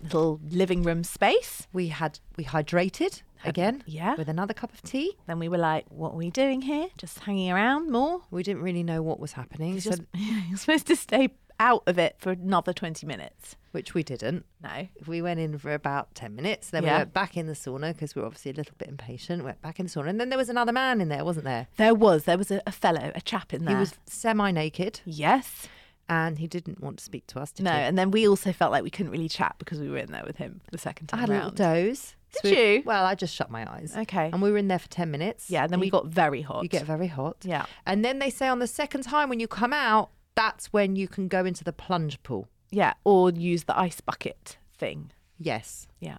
little 0.02 0.42
living 0.50 0.84
room 0.84 1.04
space. 1.04 1.68
we 1.72 1.88
had 1.88 2.20
we 2.36 2.44
hydrated 2.44 3.22
again, 3.46 3.84
yeah. 3.86 4.16
with 4.16 4.28
another 4.30 4.54
cup 4.54 4.74
of 4.74 4.82
tea. 4.82 5.16
Then 5.28 5.38
we 5.40 5.48
were 5.50 5.58
like, 5.58 5.86
what 5.90 6.14
are 6.14 6.18
we 6.18 6.30
doing 6.30 6.62
here? 6.62 6.88
Just 6.98 7.20
hanging 7.20 7.52
around 7.52 7.90
more? 7.92 8.22
We 8.32 8.42
didn't 8.44 8.62
really 8.64 8.84
know 8.84 9.02
what 9.02 9.20
was 9.20 9.34
happening, 9.34 9.74
You're, 9.74 9.82
so, 9.82 9.90
just- 9.92 10.02
you're 10.50 10.58
supposed 10.58 10.88
to 10.88 10.96
stay 10.96 11.30
out 11.60 11.84
of 11.88 11.98
it 11.98 12.16
for 12.20 12.32
another 12.32 12.74
20 12.74 13.06
minutes. 13.06 13.56
which 13.72 13.96
we 13.96 14.04
didn't. 14.04 14.46
No. 14.62 14.88
We 15.08 15.22
went 15.24 15.40
in 15.40 15.58
for 15.58 15.74
about 15.74 16.14
10 16.14 16.36
minutes. 16.36 16.70
Then 16.70 16.84
we 16.84 16.90
went 16.92 17.12
back 17.12 17.36
in 17.36 17.48
the 17.48 17.54
sauna 17.54 17.92
because 17.94 18.14
we 18.16 18.22
were 18.22 18.28
obviously 18.28 18.52
a 18.52 18.54
little 18.54 18.76
bit 18.78 18.88
impatient. 18.88 19.44
Went 19.44 19.62
back 19.64 19.80
in 19.80 19.88
the 19.88 19.92
sauna. 19.92 20.10
And 20.10 20.20
then 20.20 20.30
there 20.30 20.38
was 20.38 20.50
another 20.50 20.72
man 20.72 21.02
in 21.02 21.10
there, 21.10 21.26
wasn't 21.26 21.46
there? 21.46 21.66
There 21.78 21.96
was. 21.96 22.26
There 22.26 22.38
was 22.38 22.52
a, 22.52 22.62
a 22.68 22.72
fellow, 22.72 23.12
a 23.16 23.22
chap 23.22 23.52
in 23.52 23.66
there. 23.66 23.74
He 23.76 23.80
was 23.80 23.96
semi 24.06 24.52
naked 24.52 25.02
Yes. 25.06 25.68
and 26.08 26.38
he 26.38 26.46
didn't 26.46 26.82
want 26.82 27.00
to 27.00 27.04
speak 27.04 27.26
to 27.28 27.40
us. 27.40 27.52
Did 27.52 27.64
No. 27.64 27.72
he? 27.72 27.78
And 27.80 27.98
then 27.98 28.12
we 28.12 28.28
also 28.28 28.52
felt 28.54 28.72
like 28.72 28.84
we 28.84 28.92
couldn't 28.92 29.12
really 29.12 29.28
chat 29.30 29.56
because 29.58 29.80
we 29.80 29.90
were 29.90 29.98
in 29.98 30.12
there 30.12 30.24
with 30.24 30.38
him 30.38 30.62
the 30.72 30.78
second 30.78 31.08
time. 31.08 31.18
I 31.18 31.22
had 31.22 31.30
a 31.32 31.34
little 31.34 31.50
doze. 31.52 32.16
Did 32.44 32.52
we- 32.52 32.58
you? 32.76 32.84
Well, 32.86 33.06
I 33.06 33.16
just 33.16 33.34
shut 33.34 33.50
my 33.50 33.68
eyes. 33.72 33.96
Okay. 33.98 34.30
And 34.32 34.40
we 34.40 34.52
were 34.52 34.58
in 34.58 34.68
there 34.68 34.78
for 34.80 34.90
10 34.90 35.10
minutes. 35.10 35.50
Yeah. 35.50 35.64
And 35.64 35.72
then 35.72 35.80
we 35.80 35.88
you- 35.88 35.92
got 35.92 36.06
very 36.06 36.42
hot. 36.44 36.62
You 36.62 36.70
get 36.70 36.84
very 36.86 37.08
hot. 37.08 37.38
Yeah. 37.44 37.66
And 37.88 38.06
then 38.06 38.20
they 38.20 38.30
say 38.30 38.48
on 38.48 38.60
the 38.60 38.68
second 38.68 39.02
time 39.02 39.30
when 39.30 39.40
you 39.40 39.48
come 39.48 39.74
out, 39.74 40.12
that's 40.36 40.68
when 40.74 40.96
you 40.96 41.08
can 41.08 41.28
go 41.28 41.46
into 41.46 41.64
the 41.64 41.74
plunge 41.74 42.22
pool. 42.24 42.48
Yeah. 42.72 42.94
Or 43.04 43.30
use 43.32 43.66
the 43.66 43.78
ice 43.78 44.02
bucket 44.02 44.58
thing. 44.78 45.12
Yes. 45.38 45.88
Yeah. 46.00 46.18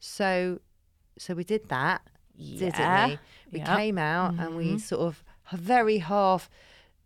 So, 0.00 0.60
so 1.18 1.34
we 1.34 1.44
did 1.44 1.68
that, 1.68 2.02
Yeah. 2.36 2.58
didn't 2.70 3.08
we? 3.10 3.18
We. 3.52 3.64
Mm-hmm. 3.64 3.76
came 3.76 3.98
out 3.98 4.34
and 4.38 4.56
we 4.56 4.78
sort 4.78 5.02
of 5.02 5.24
very 5.52 5.98
half 5.98 6.50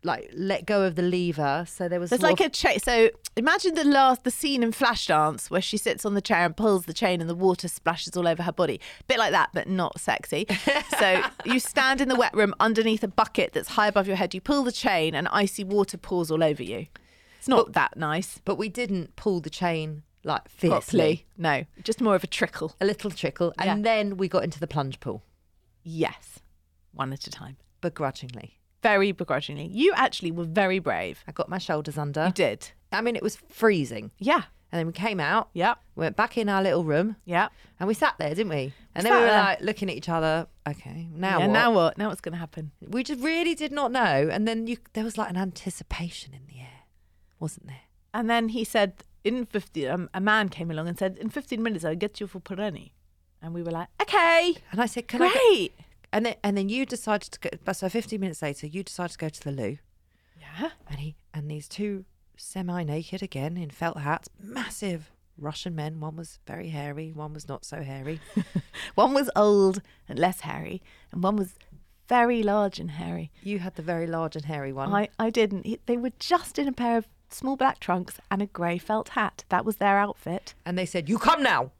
like 0.05 0.31
let 0.35 0.67
go 0.67 0.83
of 0.83 0.95
the 0.97 1.03
lever. 1.03 1.65
So 1.69 1.89
there 1.89 2.01
was 2.01 2.11
There's 2.11 2.23
like 2.23 2.41
of- 2.41 2.47
a 2.47 2.51
chain. 2.51 2.79
So 2.81 3.11
imagine 3.37 3.75
the 3.75 3.85
last, 3.85 4.25
the 4.25 4.31
scene 4.31 4.63
in 4.63 4.73
Flashdance 4.73 5.51
where 5.51 5.61
she 5.63 5.77
sits 5.77 6.05
on 6.05 6.15
the 6.15 6.21
chair 6.21 6.45
and 6.45 6.57
pulls 6.57 6.87
the 6.87 6.93
chain 6.93 7.21
and 7.21 7.31
the 7.31 7.35
water 7.35 7.69
splashes 7.69 8.17
all 8.17 8.27
over 8.27 8.43
her 8.43 8.53
body. 8.53 8.81
A 9.01 9.05
Bit 9.05 9.19
like 9.19 9.31
that, 9.33 9.51
but 9.55 9.69
not 9.69 10.01
sexy. 10.01 10.47
so 10.99 11.23
you 11.45 11.59
stand 11.61 12.01
in 12.01 12.09
the 12.09 12.17
wet 12.17 12.35
room 12.35 12.55
underneath 12.61 13.03
a 13.05 13.09
bucket 13.09 13.53
that's 13.53 13.69
high 13.71 13.87
above 13.89 14.07
your 14.07 14.17
head. 14.17 14.35
You 14.35 14.41
pull 14.41 14.65
the 14.65 14.73
chain 14.73 15.15
and 15.15 15.29
icy 15.29 15.65
water 15.65 15.97
pours 15.97 16.31
all 16.31 16.43
over 16.43 16.63
you. 16.63 16.87
It's 17.39 17.49
not 17.49 17.73
that 17.73 17.97
nice. 17.97 18.41
but 18.45 18.57
we 18.57 18.69
didn't 18.69 19.17
pull 19.17 19.41
the 19.41 19.51
chain 19.51 20.03
like 20.25 20.49
fiercely. 20.49 20.77
Properly. 20.79 21.27
No, 21.37 21.65
just 21.83 22.01
more 22.01 22.15
of 22.15 22.23
a 22.23 22.29
trickle. 22.29 22.77
A 22.81 22.85
little 22.85 23.11
trickle, 23.11 23.53
and 23.59 23.67
Yeah. 23.67 23.83
then 23.83 24.17
we 24.17 24.29
got 24.29 24.45
into 24.45 24.61
the 24.61 24.69
plunge 24.69 25.01
pool. 25.01 25.25
Yes. 25.83 26.39
One 26.93 27.13
at 27.13 27.27
a 27.27 27.31
time. 27.31 27.57
begrudgingly. 27.81 28.61
Very 28.83 29.13
begrudgingly. 29.13 29.67
You 29.67 29.93
actually 29.95 30.31
were 30.31 30.45
very 30.45 30.79
brave. 30.79 31.23
I 31.27 31.33
got 31.33 31.49
my 31.49 31.59
shoulders 31.59 31.97
under. 31.97 32.27
You 32.27 32.33
did. 32.33 32.73
I 32.91 33.01
mean, 33.01 33.17
it 33.17 33.23
was 33.23 33.37
freezing. 33.37 34.11
Yeah. 34.19 34.43
And 34.71 34.79
then 34.79 34.87
we 34.87 34.93
came 34.93 35.21
out. 35.21 35.51
Yep. 35.53 35.79
We 35.97 36.01
went 36.01 36.17
back 36.17 36.39
in 36.39 36.49
our 36.49 36.63
little 36.63 36.83
room. 36.83 37.17
Yeah. 37.25 37.49
And 37.79 37.87
we 37.87 37.95
sat 37.95 38.15
there, 38.19 38.31
didn't 38.31 38.49
we? 38.49 38.73
And 38.95 39.05
then 39.05 39.13
we 39.13 39.21
were 39.21 39.27
there. 39.27 39.43
like 39.43 39.61
looking 39.61 39.91
at 39.91 39.97
each 39.97 40.09
other. 40.09 40.47
Okay, 40.69 41.09
now 41.15 41.39
yeah, 41.41 41.47
what? 41.47 41.53
now 41.53 41.73
what? 41.73 41.99
Now 41.99 42.09
what's 42.09 42.21
going 42.21 42.33
to 42.33 42.39
happen? 42.39 42.71
We 42.87 43.03
just 43.03 43.21
really 43.21 43.55
did 43.55 43.73
not 43.73 43.93
know. 43.93 44.29
And 44.31 44.49
then 44.49 44.67
you, 44.67 44.79
there 44.95 45.05
was 45.05 45.19
like 45.19 45.31
an 45.31 45.37
anticipation 45.37 46.33
in 46.35 46.47
the 46.47 46.61
air, 46.61 46.85
wasn't 47.39 47.67
there? 47.67 47.81
And 48.15 48.31
then 48.31 48.51
he 48.51 48.65
said, 48.65 49.05
in 49.25 49.47
15, 49.47 49.89
um, 49.89 50.11
a 50.15 50.21
man 50.21 50.49
came 50.49 50.71
along 50.71 50.89
and 50.89 50.99
said, 50.99 51.19
in 51.19 51.29
15 51.31 51.63
minutes, 51.63 51.85
I'll 51.85 51.95
get 51.95 52.21
you 52.21 52.27
for 52.27 52.41
Parenie. 52.41 52.93
And 53.43 53.53
we 53.55 53.63
were 53.63 53.73
like, 53.73 53.89
okay. 54.01 54.55
And 54.71 54.81
I 54.81 54.87
said, 54.87 55.09
"Can 55.09 55.21
I?" 55.21 55.31
Great. 55.31 55.73
Go? 56.13 56.17
And 56.17 56.27
then, 56.27 56.35
and 56.45 56.57
then 56.57 56.69
you 56.69 56.85
decided 56.87 57.33
to 57.33 57.41
go. 57.41 57.51
but 57.65 57.75
So 57.75 57.89
15 57.89 58.21
minutes 58.21 58.43
later, 58.43 58.67
you 58.67 58.83
decided 58.83 59.13
to 59.13 59.19
go 59.19 59.29
to 59.29 59.43
the 59.45 59.53
loo. 59.53 59.79
Yeah. 60.39 60.71
And 60.89 60.99
he 61.01 61.17
and 61.35 61.51
these 61.51 61.69
two 61.69 62.05
semi-naked 62.37 63.23
again 63.23 63.57
in 63.57 63.71
felt 63.71 63.99
hats, 63.99 64.29
massive 64.43 65.11
Russian 65.39 65.75
men. 65.75 66.01
One 66.01 66.17
was 66.17 66.39
very 66.47 66.69
hairy, 66.69 67.13
one 67.13 67.33
was 67.33 67.49
not 67.49 67.65
so 67.65 67.83
hairy. 67.83 68.21
One 68.95 69.15
was 69.15 69.31
old 69.35 69.81
and 70.09 70.19
less 70.19 70.41
hairy, 70.41 70.83
and 71.13 71.23
one 71.23 71.37
was 71.37 71.55
very 72.09 72.43
large 72.43 72.79
and 72.79 72.91
hairy. 72.91 73.31
you 73.43 73.61
had 73.61 73.75
the 73.77 73.83
very 73.83 74.07
large 74.07 74.37
and 74.37 74.45
hairy 74.45 74.73
one. 74.73 74.93
I, 74.93 75.09
I 75.19 75.31
didn't. 75.31 75.65
He- 75.65 75.79
They 75.87 75.97
were 75.97 76.13
just 76.19 76.59
in 76.59 76.69
a 76.69 76.73
pair 76.73 76.99
of 76.99 77.09
small 77.31 77.57
black 77.57 77.79
trunks 77.81 78.21
and 78.31 78.43
a 78.43 78.47
grey 78.47 78.77
felt 78.77 79.11
hat. 79.11 79.45
That 79.49 79.65
was 79.65 79.77
their 79.77 79.99
outfit. 79.99 80.55
and 80.67 80.77
they 80.77 80.85
said, 80.85 81.09
"You 81.09 81.19
come 81.19 81.43
now." 81.43 81.71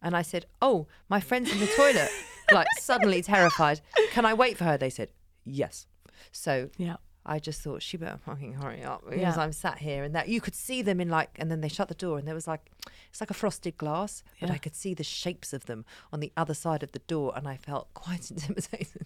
And 0.00 0.16
I 0.16 0.22
said, 0.22 0.46
"Oh, 0.62 0.86
my 1.10 1.20
friend's 1.20 1.52
in 1.52 1.58
the 1.60 1.66
toilet." 1.66 2.10
like 2.52 2.66
suddenly 2.80 3.22
terrified. 3.22 3.80
Can 4.10 4.24
I 4.24 4.34
wait 4.34 4.56
for 4.56 4.64
her? 4.64 4.76
They 4.78 4.90
said, 4.90 5.10
"Yes." 5.44 5.86
So 6.32 6.70
Yeah. 6.78 6.96
I 7.26 7.38
just 7.38 7.60
thought 7.60 7.82
she 7.82 7.98
better 7.98 8.16
fucking 8.16 8.54
hurry 8.54 8.82
up 8.82 9.04
because 9.04 9.20
Yeah. 9.20 9.34
I'm 9.36 9.52
sat 9.52 9.78
here 9.78 10.02
and 10.02 10.14
that 10.14 10.28
you 10.28 10.40
could 10.40 10.54
see 10.54 10.80
them 10.80 10.98
in 10.98 11.10
like, 11.10 11.30
and 11.36 11.50
then 11.50 11.60
they 11.60 11.68
shut 11.68 11.88
the 11.88 11.94
door 11.94 12.16
and 12.18 12.26
there 12.26 12.34
was 12.34 12.46
like, 12.46 12.70
it's 13.10 13.20
like 13.20 13.30
a 13.30 13.34
frosted 13.34 13.76
glass, 13.76 14.22
but 14.40 14.50
I 14.50 14.56
could 14.56 14.74
see 14.74 14.94
the 14.94 15.04
shapes 15.04 15.52
of 15.52 15.66
them 15.66 15.84
on 16.10 16.20
the 16.20 16.32
other 16.38 16.54
side 16.54 16.82
of 16.82 16.92
the 16.92 17.00
door 17.00 17.34
and 17.36 17.46
I 17.46 17.58
felt 17.58 17.92
quite 17.94 18.30
intimidated. 18.30 19.04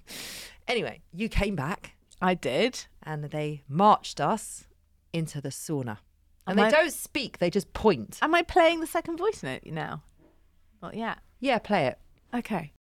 anyway, 0.69 1.01
you 1.13 1.29
came 1.29 1.57
back 1.57 1.97
I 2.21 2.35
did. 2.35 2.85
and 3.03 3.25
they 3.25 3.65
marched 3.69 4.21
us 4.21 4.67
into 5.13 5.41
the 5.41 5.49
sauna. 5.51 5.99
And 6.47 6.51
Am 6.51 6.57
they 6.57 6.63
I- 6.65 6.71
don't 6.71 6.93
speak, 6.93 7.39
they 7.39 7.51
just 7.51 7.73
point. 7.73 8.19
Am 8.23 8.35
I 8.37 8.43
playing 8.43 8.81
the 8.81 8.87
second 8.87 9.17
voice 9.17 9.43
note 9.43 9.63
now? 9.67 10.03
Not 10.81 10.95
yet. 10.95 11.19
Yeah, 11.41 11.59
play 11.59 11.87
it. 11.87 11.99
Okay. 12.33 12.73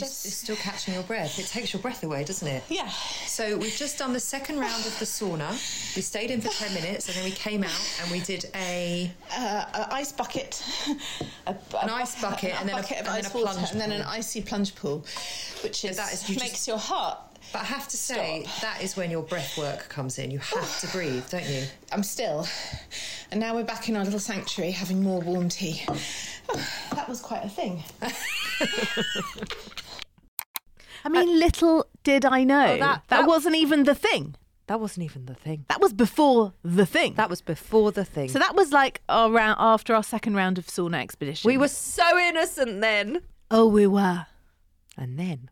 You're 0.00 0.08
still 0.32 0.56
catching 0.56 0.94
your 0.94 1.02
breath. 1.04 1.38
It 1.38 1.46
takes 1.46 1.72
your 1.72 1.80
breath 1.82 2.02
away, 2.02 2.24
doesn't 2.24 2.46
it? 2.46 2.62
Yeah. 2.68 2.88
So 3.26 3.56
we've 3.56 3.74
just 3.76 3.98
done 3.98 4.12
the 4.12 4.20
second 4.20 4.58
round 4.58 4.84
of 4.86 4.98
the 4.98 5.04
sauna. 5.04 5.50
We 5.96 6.02
stayed 6.02 6.30
in 6.30 6.40
for 6.40 6.48
10 6.48 6.74
minutes 6.74 7.08
and 7.08 7.16
then 7.16 7.24
we 7.24 7.30
came 7.32 7.62
out 7.64 7.98
and 8.02 8.10
we 8.10 8.20
did 8.20 8.46
a 8.54 9.10
Uh, 9.36 9.64
an 9.74 9.86
ice 9.90 10.12
bucket, 10.12 10.62
a, 11.46 11.50
An 11.82 11.90
ice 11.90 12.20
bucket 12.20 12.58
and 12.60 12.68
then 12.68 12.76
a- 12.76 12.96
and 12.96 13.06
then 13.06 13.14
ice 13.14 13.32
a 13.34 13.38
water, 13.38 13.52
plunge 13.52 13.70
and 13.72 13.80
then 13.80 13.92
an 13.92 14.02
icy 14.02 14.42
plunge 14.42 14.74
pool, 14.74 15.04
which 15.62 15.84
is, 15.84 15.96
that 15.96 16.12
is- 16.12 16.28
you 16.28 16.36
makes 16.36 16.50
just- 16.52 16.68
your 16.68 16.78
heart. 16.78 17.18
But 17.52 17.62
I 17.62 17.64
have 17.64 17.88
to 17.88 17.96
say, 17.96 18.44
Stop. 18.46 18.60
that 18.60 18.82
is 18.84 18.96
when 18.96 19.10
your 19.10 19.22
breath 19.24 19.58
work 19.58 19.88
comes 19.88 20.18
in. 20.20 20.30
You 20.30 20.38
have 20.38 20.80
to 20.82 20.86
breathe, 20.88 21.24
don't 21.30 21.48
you? 21.48 21.64
I'm 21.90 22.04
still, 22.04 22.46
and 23.32 23.40
now 23.40 23.56
we're 23.56 23.64
back 23.64 23.88
in 23.88 23.96
our 23.96 24.04
little 24.04 24.20
sanctuary 24.20 24.70
having 24.70 25.02
more 25.02 25.20
warm 25.20 25.48
tea. 25.48 25.82
Oh, 25.88 26.66
that 26.94 27.08
was 27.08 27.20
quite 27.20 27.42
a 27.44 27.48
thing. 27.48 27.82
I 31.04 31.08
mean, 31.08 31.38
little 31.38 31.86
did 32.04 32.24
I 32.24 32.44
know 32.44 32.64
Oh, 32.66 32.76
that- 32.78 32.78
that, 32.78 33.02
that- 33.08 33.26
wasn't 33.28 33.56
even 33.56 33.84
the 33.84 33.94
thing. 33.94 34.34
That 34.66 34.78
wasn't 34.80 35.04
even 35.06 35.26
the 35.26 35.34
thing. 35.34 35.64
That 35.68 35.80
was 35.80 35.92
before 35.92 36.52
the 36.62 36.86
thing. 36.86 37.14
That 37.14 37.28
was 37.28 37.42
before 37.42 37.90
the 37.90 38.04
thing. 38.04 38.28
so 38.28 38.38
that 38.38 38.54
was 38.54 38.70
like 38.72 39.00
our 39.08 39.28
round 39.28 39.56
after 39.58 39.96
our 39.96 40.04
second 40.04 40.36
round 40.36 40.58
of 40.58 40.66
sauna 40.68 41.00
expedition. 41.02 41.48
we 41.48 41.58
were 41.58 41.66
so 41.68 42.16
innocent 42.18 42.80
then. 42.80 43.20
Oh, 43.50 43.66
we 43.66 43.86
were. 43.88 44.26
And 44.96 45.18
then 45.18 45.50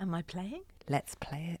Am 0.00 0.14
I 0.14 0.22
playing? 0.22 0.62
let's 0.88 1.14
play 1.16 1.50
it. 1.52 1.60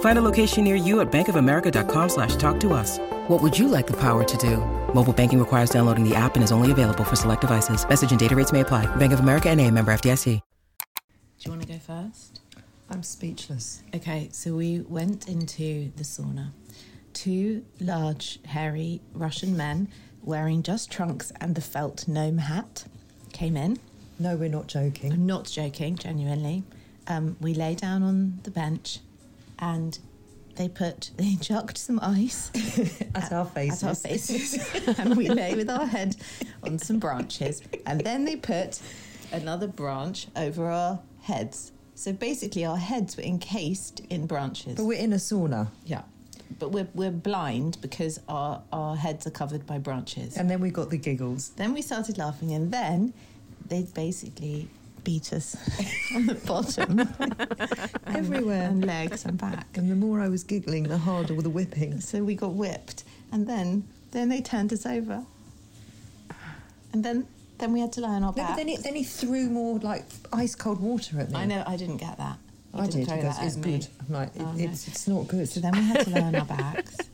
Find 0.00 0.18
a 0.18 0.22
location 0.22 0.64
near 0.64 0.76
you 0.76 1.00
at 1.00 1.10
bankofamerica.com 1.10 2.08
slash 2.08 2.36
talk 2.36 2.60
to 2.60 2.72
us. 2.72 2.98
What 3.28 3.42
would 3.42 3.58
you 3.58 3.68
like 3.68 3.86
the 3.88 3.98
power 3.98 4.22
to 4.22 4.36
do? 4.36 4.58
Mobile 4.94 5.12
banking 5.12 5.38
requires 5.38 5.70
downloading 5.70 6.08
the 6.08 6.14
app 6.14 6.36
and 6.36 6.44
is 6.44 6.52
only 6.52 6.70
available 6.70 7.04
for 7.04 7.16
select 7.16 7.40
devices. 7.40 7.86
Message 7.88 8.12
and 8.12 8.20
data 8.20 8.36
rates 8.36 8.52
may 8.52 8.60
apply. 8.60 8.86
Bank 8.96 9.12
of 9.12 9.20
America 9.20 9.50
and 9.50 9.60
a 9.60 9.70
member 9.70 9.92
FDIC. 9.92 10.40
Do 11.38 11.50
you 11.50 11.50
want 11.50 11.62
to 11.62 11.72
go 11.74 11.78
first? 11.78 12.40
I'm 12.90 13.02
speechless. 13.02 13.82
Okay, 13.94 14.28
so 14.32 14.54
we 14.54 14.80
went 14.80 15.28
into 15.28 15.90
the 15.96 16.04
sauna. 16.04 16.50
Two 17.12 17.64
large, 17.80 18.38
hairy 18.46 19.00
Russian 19.12 19.56
men 19.56 19.88
wearing 20.22 20.62
just 20.62 20.90
trunks 20.90 21.32
and 21.40 21.54
the 21.54 21.60
felt 21.60 22.08
gnome 22.08 22.38
hat, 22.38 22.84
came 23.32 23.56
in. 23.56 23.78
No, 24.18 24.36
we're 24.36 24.48
not 24.48 24.68
joking. 24.68 25.12
I'm 25.12 25.26
not 25.26 25.44
joking, 25.44 25.96
genuinely. 25.96 26.62
Um, 27.06 27.36
we 27.40 27.52
lay 27.52 27.74
down 27.74 28.02
on 28.02 28.40
the 28.44 28.50
bench 28.50 29.00
and 29.58 29.98
they 30.56 30.68
put, 30.68 31.10
they 31.16 31.36
chucked 31.36 31.78
some 31.78 31.98
ice 32.02 32.50
At 33.14 33.32
our 33.32 33.44
faces. 33.46 33.82
at 33.82 33.88
our 33.88 33.94
faces 33.94 34.88
and 34.98 35.16
we 35.16 35.28
lay 35.28 35.54
with 35.54 35.70
our 35.70 35.86
head 35.86 36.16
on 36.62 36.78
some 36.78 36.98
branches 36.98 37.62
and 37.86 38.00
then 38.00 38.24
they 38.24 38.36
put 38.36 38.80
another 39.32 39.66
branch 39.66 40.28
over 40.36 40.66
our 40.70 41.00
heads. 41.22 41.72
So 41.96 42.12
basically, 42.12 42.64
our 42.64 42.76
heads 42.76 43.16
were 43.16 43.22
encased 43.22 44.00
in 44.10 44.26
branches. 44.26 44.74
But 44.74 44.84
we're 44.84 44.98
in 44.98 45.12
a 45.12 45.16
sauna. 45.16 45.68
Yeah. 45.84 46.02
But 46.58 46.70
we're, 46.72 46.88
we're 46.94 47.10
blind 47.10 47.78
because 47.80 48.20
our, 48.28 48.62
our 48.72 48.96
heads 48.96 49.26
are 49.26 49.30
covered 49.30 49.64
by 49.66 49.78
branches. 49.78 50.36
And 50.36 50.50
then 50.50 50.60
we 50.60 50.70
got 50.70 50.90
the 50.90 50.98
giggles. 50.98 51.50
Then 51.50 51.72
we 51.72 51.82
started 51.82 52.18
laughing, 52.18 52.52
and 52.52 52.72
then 52.72 53.14
they 53.66 53.82
basically 53.82 54.68
beat 55.04 55.32
us 55.32 55.56
on 56.14 56.26
the 56.26 56.34
bottom. 56.34 56.98
and- 57.18 58.16
Everywhere. 58.16 58.68
And 58.68 58.84
legs 58.84 59.24
and 59.24 59.36
back. 59.38 59.66
And 59.76 59.90
the 59.90 59.94
more 59.96 60.20
I 60.20 60.28
was 60.28 60.42
giggling, 60.44 60.84
the 60.84 60.98
harder 60.98 61.34
were 61.34 61.42
the 61.42 61.50
whipping. 61.50 62.00
So 62.00 62.22
we 62.24 62.34
got 62.34 62.52
whipped. 62.54 63.04
And 63.32 63.46
then 63.46 63.84
then 64.12 64.28
they 64.28 64.40
turned 64.40 64.72
us 64.72 64.86
over. 64.86 65.24
And 66.92 67.04
then 67.04 67.26
then 67.58 67.72
we 67.72 67.80
had 67.80 67.92
to 67.94 68.00
lie 68.00 68.10
on 68.14 68.24
our 68.24 68.30
No, 68.32 68.36
back. 68.36 68.48
but 68.50 68.56
then 68.56 68.68
he, 68.68 68.76
then 68.76 68.94
he 68.96 69.04
threw 69.04 69.48
more 69.48 69.78
like 69.78 70.04
ice 70.32 70.54
cold 70.54 70.80
water 70.80 71.20
at 71.20 71.30
me. 71.30 71.36
I 71.36 71.44
know, 71.46 71.62
I 71.66 71.76
didn't 71.76 71.98
get 71.98 72.18
that. 72.18 72.38
He 72.74 72.80
I 72.80 72.86
didn't 72.86 73.00
did. 73.06 73.10
He 73.16 73.22
goes, 73.22 73.36
that 73.36 73.44
it's 73.46 73.56
at 73.56 73.64
me. 73.64 73.78
good. 73.78 73.86
I'm 74.08 74.14
like, 74.14 74.28
it, 74.36 74.42
Oh, 74.42 74.52
no. 74.52 74.64
it's, 74.64 74.88
it's 74.88 75.06
not 75.08 75.28
good. 75.28 75.48
So 75.48 75.60
then 75.60 75.72
we 75.72 75.82
had 75.82 76.04
to 76.04 76.10
lie 76.10 76.20
on 76.20 76.34
our 76.34 76.44
backs. 76.44 76.96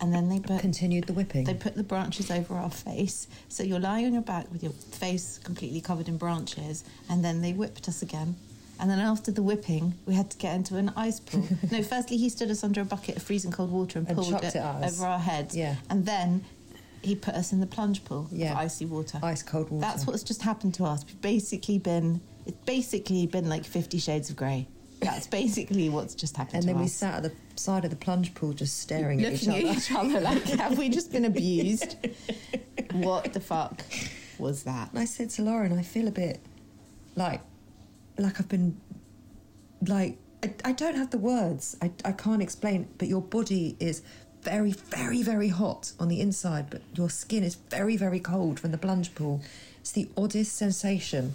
And 0.00 0.12
then 0.12 0.28
they 0.28 0.40
put 0.40 0.60
Continued 0.60 1.04
the 1.04 1.12
whipping. 1.14 1.44
They 1.44 1.54
put 1.54 1.74
the 1.74 1.82
branches 1.82 2.30
over 2.30 2.54
our 2.54 2.70
face. 2.70 3.26
So 3.48 3.62
you're 3.62 3.80
lying 3.80 4.06
on 4.06 4.12
your 4.12 4.22
back 4.22 4.50
with 4.52 4.62
your 4.62 4.72
face 4.72 5.38
completely 5.42 5.80
covered 5.80 6.08
in 6.08 6.16
branches, 6.18 6.84
and 7.08 7.24
then 7.24 7.40
they 7.42 7.52
whipped 7.52 7.88
us 7.88 8.02
again. 8.02 8.36
And 8.78 8.90
then 8.90 8.98
after 8.98 9.32
the 9.32 9.42
whipping, 9.42 9.94
we 10.04 10.12
had 10.14 10.30
to 10.30 10.36
get 10.36 10.54
into 10.54 10.76
an 10.76 10.92
ice 10.96 11.18
pool. 11.18 11.46
no, 11.70 11.82
firstly, 11.82 12.18
he 12.18 12.28
stood 12.28 12.50
us 12.50 12.62
under 12.62 12.82
a 12.82 12.84
bucket 12.84 13.16
of 13.16 13.22
freezing 13.22 13.50
cold 13.52 13.70
water 13.72 13.98
and 13.98 14.06
And 14.08 14.18
pulled 14.18 14.34
it, 14.44 14.54
it 14.54 14.62
over 14.62 15.06
our 15.06 15.18
heads. 15.18 15.56
Yeah. 15.56 15.76
And 15.88 16.04
then 16.04 16.44
he 17.02 17.14
put 17.14 17.34
us 17.34 17.52
in 17.52 17.60
the 17.60 17.66
plunge 17.66 18.04
pool 18.04 18.28
Yeah. 18.30 18.52
of 18.52 18.58
icy 18.58 18.84
water. 18.84 19.18
Ice 19.22 19.42
cold 19.42 19.70
water. 19.70 19.80
That's 19.80 20.06
what's 20.06 20.22
just 20.22 20.42
happened 20.42 20.74
to 20.74 20.84
us. 20.84 21.06
We've 21.06 21.20
basically 21.22 21.78
been, 21.78 22.20
it's 22.44 22.58
basically 22.66 23.26
been 23.26 23.48
like 23.48 23.64
Fifty 23.64 23.98
Shades 23.98 24.28
of 24.28 24.36
Grey. 24.36 24.66
That's 25.00 25.26
basically 25.26 25.88
what's 25.88 26.14
just 26.14 26.36
happened 26.36 26.56
and 26.56 26.62
to 26.64 26.66
then 26.68 26.78
we 26.78 26.84
us. 26.84 26.92
sat 26.92 27.14
at 27.14 27.22
the 27.22 27.32
side 27.58 27.84
of 27.84 27.90
the 27.90 27.96
plunge 27.96 28.34
pool 28.34 28.52
just 28.52 28.80
staring 28.80 29.24
at 29.24 29.32
each 29.34 29.46
looking 29.46 29.66
other. 29.66 29.72
at 29.72 29.78
each 29.78 29.92
other 29.92 30.20
like, 30.20 30.42
have 30.60 30.78
we 30.78 30.88
just 30.88 31.12
been 31.12 31.24
abused? 31.24 31.96
what 32.92 33.32
the 33.32 33.40
fuck 33.40 33.82
was 34.38 34.64
that? 34.64 34.90
And 34.90 34.98
I 34.98 35.04
said 35.04 35.30
to 35.30 35.42
Lauren, 35.42 35.78
I 35.78 35.82
feel 35.82 36.08
a 36.08 36.12
bit 36.12 36.40
like 37.14 37.40
like 38.18 38.40
I've 38.40 38.48
been 38.48 38.80
like 39.86 40.18
I, 40.42 40.54
I 40.64 40.72
don't 40.72 40.96
have 40.96 41.10
the 41.10 41.18
words. 41.18 41.76
I, 41.82 41.90
I 42.04 42.12
can't 42.12 42.42
explain, 42.42 42.88
but 42.98 43.08
your 43.08 43.22
body 43.22 43.76
is 43.80 44.02
very, 44.42 44.72
very, 44.72 45.22
very 45.22 45.48
hot 45.48 45.92
on 45.98 46.08
the 46.08 46.20
inside, 46.20 46.70
but 46.70 46.82
your 46.94 47.10
skin 47.10 47.42
is 47.42 47.56
very, 47.56 47.96
very 47.96 48.20
cold 48.20 48.60
from 48.60 48.70
the 48.70 48.78
plunge 48.78 49.14
pool. 49.14 49.42
It's 49.80 49.92
the 49.92 50.08
oddest 50.16 50.54
sensation. 50.54 51.34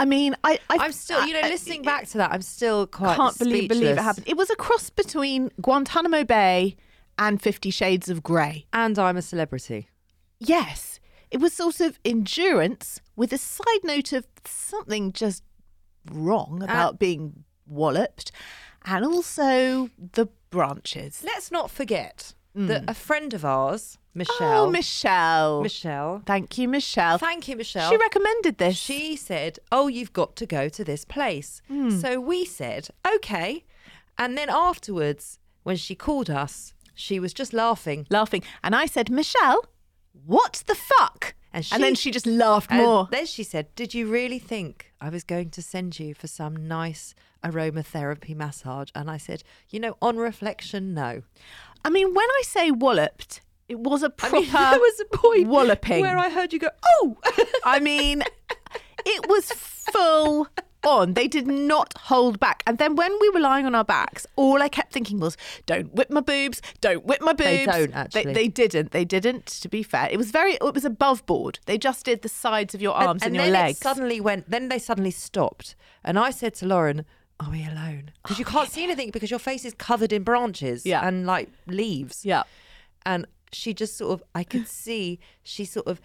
I 0.00 0.06
mean, 0.06 0.34
I, 0.42 0.58
I 0.70 0.78
I'm 0.80 0.92
still, 0.92 1.26
you 1.26 1.34
know, 1.34 1.46
listening 1.46 1.82
back 1.82 2.08
to 2.08 2.18
that, 2.18 2.32
I'm 2.32 2.40
still 2.40 2.86
quite 2.86 3.16
can't 3.16 3.38
believe 3.38 3.68
believe 3.68 3.98
it 3.98 3.98
happened. 3.98 4.26
It 4.26 4.36
was 4.38 4.48
a 4.48 4.56
cross 4.56 4.88
between 4.88 5.50
Guantanamo 5.60 6.24
Bay 6.24 6.76
and 7.18 7.40
Fifty 7.40 7.70
Shades 7.70 8.08
of 8.08 8.22
Grey. 8.22 8.64
And 8.72 8.98
I'm 8.98 9.18
a 9.18 9.22
celebrity. 9.22 9.90
Yes, 10.38 11.00
it 11.30 11.38
was 11.38 11.52
sort 11.52 11.80
of 11.80 11.98
endurance 12.02 13.02
with 13.14 13.30
a 13.34 13.36
side 13.36 13.84
note 13.84 14.14
of 14.14 14.26
something 14.46 15.12
just 15.12 15.42
wrong 16.10 16.62
uh, 16.62 16.64
about 16.64 16.98
being 16.98 17.44
walloped, 17.66 18.32
and 18.86 19.04
also 19.04 19.90
the 20.12 20.28
branches. 20.48 21.22
Let's 21.22 21.52
not 21.52 21.70
forget 21.70 22.32
that 22.66 22.86
mm. 22.86 22.90
a 22.90 22.94
friend 22.94 23.34
of 23.34 23.44
ours, 23.44 23.98
oh, 23.98 24.04
Michelle. 24.14 24.64
Oh, 24.64 24.70
Michelle. 24.70 25.62
Michelle. 25.62 26.22
Thank 26.26 26.58
you, 26.58 26.68
Michelle. 26.68 27.18
Thank 27.18 27.48
you, 27.48 27.56
Michelle. 27.56 27.90
She 27.90 27.96
recommended 27.96 28.58
this. 28.58 28.76
She 28.76 29.16
said, 29.16 29.58
"Oh, 29.70 29.88
you've 29.88 30.12
got 30.12 30.36
to 30.36 30.46
go 30.46 30.68
to 30.68 30.84
this 30.84 31.04
place." 31.04 31.62
Hmm. 31.68 31.90
So 31.90 32.20
we 32.20 32.44
said, 32.44 32.88
"Okay." 33.14 33.64
And 34.18 34.36
then 34.36 34.50
afterwards, 34.50 35.38
when 35.62 35.76
she 35.76 35.94
called 35.94 36.28
us, 36.28 36.74
she 36.94 37.18
was 37.18 37.32
just 37.32 37.52
laughing. 37.52 38.06
laughing, 38.10 38.42
and 38.62 38.74
I 38.74 38.86
said, 38.86 39.10
Michelle, 39.10 39.64
what 40.26 40.62
the 40.66 40.74
fuck? 40.74 41.34
And, 41.52 41.66
and 41.72 41.82
then 41.82 41.94
she 41.94 42.10
just 42.10 42.26
laughed 42.26 42.70
more. 42.70 43.08
then 43.10 43.26
she 43.26 43.42
said, 43.42 43.74
"Did 43.74 43.94
you 43.94 44.08
really 44.08 44.38
think 44.38 44.92
I 45.00 45.08
was 45.08 45.24
going 45.24 45.50
to 45.50 45.62
send 45.62 45.98
you 45.98 46.14
for 46.14 46.26
some 46.26 46.68
nice 46.68 47.14
aromatherapy 47.44 48.34
massage?" 48.36 48.90
And 48.94 49.10
I 49.10 49.16
said, 49.16 49.42
"You 49.68 49.80
know, 49.80 49.96
on 50.00 50.16
reflection, 50.16 50.94
no." 50.94 51.22
I 51.84 51.90
mean, 51.90 52.14
when 52.14 52.28
I 52.28 52.42
say 52.44 52.70
walloped, 52.70 53.40
it 53.68 53.78
was 53.78 54.02
a 54.02 54.06
I 54.06 54.08
proper 54.16 54.36
mean, 54.36 54.52
there 54.52 54.78
was 54.78 55.00
a 55.00 55.16
point 55.16 55.48
walloping. 55.48 56.00
where 56.02 56.18
I 56.18 56.30
heard 56.30 56.52
you 56.52 56.58
go, 56.58 56.70
"Oh." 56.84 57.16
I 57.64 57.78
mean, 57.80 58.22
it 59.06 59.28
was 59.28 59.50
full 59.52 60.48
on. 60.82 61.14
They 61.14 61.28
did 61.28 61.46
not 61.46 61.92
hold 61.96 62.40
back. 62.40 62.62
And 62.66 62.78
then 62.78 62.96
when 62.96 63.12
we 63.20 63.28
were 63.30 63.40
lying 63.40 63.66
on 63.66 63.74
our 63.74 63.84
backs, 63.84 64.26
all 64.36 64.62
I 64.62 64.68
kept 64.68 64.92
thinking 64.92 65.20
was, 65.20 65.36
"Don't 65.66 65.94
whip 65.94 66.10
my 66.10 66.20
boobs! 66.20 66.60
Don't 66.80 67.04
whip 67.04 67.20
my 67.20 67.32
boobs!" 67.32 67.44
They 67.48 67.66
don't, 67.66 67.94
actually. 67.94 68.32
they 68.34 68.48
didn't. 68.48 68.90
They 68.92 69.04
didn't. 69.04 69.46
To 69.46 69.68
be 69.68 69.82
fair, 69.82 70.08
it 70.10 70.16
was 70.16 70.30
very. 70.30 70.54
It 70.54 70.74
was 70.74 70.84
above 70.84 71.24
board. 71.26 71.58
They 71.66 71.78
just 71.78 72.04
did 72.04 72.22
the 72.22 72.28
sides 72.28 72.74
of 72.74 72.82
your 72.82 72.94
arms 72.94 73.22
and, 73.22 73.28
and 73.28 73.36
your 73.36 73.44
then 73.44 73.52
legs. 73.52 73.78
Suddenly 73.78 74.20
went. 74.20 74.50
Then 74.50 74.68
they 74.68 74.78
suddenly 74.78 75.10
stopped, 75.10 75.74
and 76.04 76.18
I 76.18 76.30
said 76.30 76.54
to 76.56 76.66
Lauren, 76.66 77.04
"Are 77.40 77.50
we 77.50 77.64
alone? 77.64 78.12
Because 78.22 78.38
you 78.38 78.44
oh, 78.48 78.50
can't 78.50 78.70
see 78.70 78.84
anything 78.84 79.10
because 79.10 79.30
your 79.30 79.38
face 79.40 79.64
is 79.64 79.74
covered 79.74 80.12
in 80.12 80.22
branches 80.22 80.84
Yeah. 80.86 81.06
and 81.06 81.26
like 81.26 81.48
leaves." 81.66 82.24
yeah. 82.24 82.42
and 83.04 83.26
she 83.52 83.74
just 83.74 83.96
sort 83.96 84.12
of, 84.12 84.22
I 84.34 84.44
could 84.44 84.68
see 84.84 85.18
she 85.42 85.64
sort 85.64 85.86
of 85.88 86.00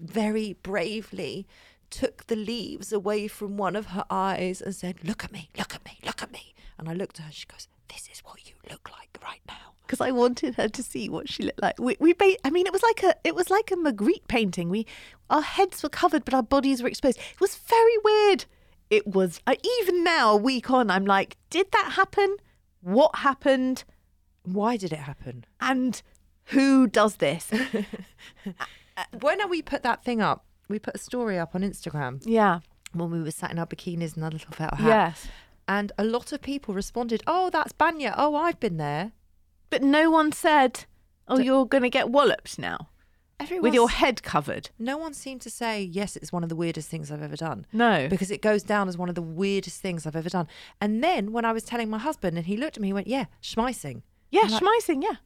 very 0.00 0.54
bravely 0.64 1.46
took 1.90 2.26
the 2.26 2.34
leaves 2.36 2.92
away 2.92 3.28
from 3.28 3.56
one 3.56 3.76
of 3.76 3.86
her 3.86 4.04
eyes 4.10 4.60
and 4.60 4.74
said, 4.74 4.96
"Look 5.04 5.22
at 5.24 5.30
me, 5.32 5.50
look 5.56 5.74
at 5.74 5.84
me, 5.84 5.98
look 6.04 6.22
at 6.22 6.32
me." 6.32 6.54
And 6.78 6.88
I 6.88 6.94
looked 6.94 7.20
at 7.20 7.26
her. 7.26 7.32
She 7.32 7.46
goes, 7.46 7.68
"This 7.88 8.08
is 8.12 8.20
what 8.20 8.46
you 8.48 8.54
look 8.70 8.90
like 8.90 9.16
right 9.22 9.42
now." 9.46 9.72
because 9.86 10.06
I 10.06 10.10
wanted 10.10 10.54
her 10.54 10.68
to 10.68 10.82
see 10.82 11.10
what 11.10 11.28
she 11.28 11.42
looked 11.42 11.60
like. 11.60 11.78
We, 11.78 11.98
we 12.00 12.14
ba- 12.14 12.38
I 12.46 12.50
mean, 12.50 12.66
it 12.66 12.72
was 12.72 12.82
like 12.82 13.02
a, 13.02 13.14
it 13.24 13.34
was 13.34 13.50
like 13.50 13.70
a 13.70 13.76
Magritte 13.76 14.26
painting. 14.26 14.70
We, 14.70 14.86
our 15.28 15.42
heads 15.42 15.82
were 15.82 15.90
covered, 15.90 16.24
but 16.24 16.32
our 16.32 16.42
bodies 16.42 16.82
were 16.82 16.88
exposed. 16.88 17.18
It 17.18 17.40
was 17.42 17.56
very 17.56 17.98
weird. 18.02 18.46
It 18.92 19.06
was. 19.06 19.40
I, 19.46 19.56
even 19.80 20.04
now, 20.04 20.32
a 20.32 20.36
week 20.36 20.70
on, 20.70 20.90
I'm 20.90 21.06
like, 21.06 21.38
did 21.48 21.72
that 21.72 21.92
happen? 21.92 22.36
What 22.82 23.16
happened? 23.16 23.84
Why 24.42 24.76
did 24.76 24.92
it 24.92 24.98
happen? 24.98 25.46
And 25.62 26.02
who 26.46 26.86
does 26.86 27.16
this? 27.16 27.50
When 29.20 29.48
we 29.48 29.62
put 29.62 29.82
that 29.84 30.04
thing 30.04 30.20
up, 30.20 30.44
we 30.68 30.78
put 30.78 30.94
a 30.94 30.98
story 30.98 31.38
up 31.38 31.54
on 31.54 31.62
Instagram 31.62 32.20
yeah. 32.26 32.60
when 32.92 33.10
we 33.10 33.22
were 33.22 33.30
sat 33.30 33.50
in 33.50 33.58
our 33.58 33.66
bikinis 33.66 34.14
and 34.14 34.22
our 34.22 34.30
little 34.30 34.52
felt 34.52 34.74
hat. 34.74 34.86
Yes. 34.86 35.28
And 35.66 35.92
a 35.96 36.04
lot 36.04 36.30
of 36.30 36.42
people 36.42 36.74
responded, 36.74 37.22
"Oh, 37.26 37.48
that's 37.48 37.72
Banya. 37.72 38.14
Oh, 38.18 38.34
I've 38.34 38.60
been 38.60 38.76
there." 38.76 39.12
But 39.70 39.82
no 39.82 40.10
one 40.10 40.30
said, 40.30 40.84
"Oh, 41.26 41.38
you're 41.38 41.64
going 41.64 41.84
to 41.84 41.88
get 41.88 42.10
walloped 42.10 42.58
now 42.58 42.90
Everyone 43.42 43.62
with 43.62 43.74
your 43.74 43.90
head 43.90 44.22
covered." 44.22 44.70
No 44.78 44.96
one 44.96 45.14
seemed 45.14 45.40
to 45.42 45.50
say, 45.50 45.82
yes, 45.82 46.16
it's 46.16 46.32
one 46.32 46.42
of 46.42 46.48
the 46.48 46.56
weirdest 46.56 46.88
things 46.88 47.10
I've 47.10 47.22
ever 47.22 47.36
done. 47.36 47.66
No. 47.72 48.08
Because 48.08 48.30
it 48.30 48.40
goes 48.42 48.62
down 48.62 48.88
as 48.88 48.96
one 48.96 49.08
of 49.08 49.14
the 49.14 49.22
weirdest 49.22 49.80
things 49.80 50.06
I've 50.06 50.16
ever 50.16 50.28
done. 50.28 50.48
And 50.80 51.02
then 51.02 51.32
when 51.32 51.44
I 51.44 51.52
was 51.52 51.62
telling 51.64 51.90
my 51.90 51.98
husband 51.98 52.36
and 52.36 52.46
he 52.46 52.56
looked 52.56 52.76
at 52.76 52.80
me, 52.80 52.88
he 52.88 52.92
went, 52.92 53.06
yeah, 53.06 53.26
schmeissing. 53.42 54.02
Yeah, 54.30 54.42
like- 54.42 54.62
schmeissing. 54.62 55.02
Yeah, 55.02 55.16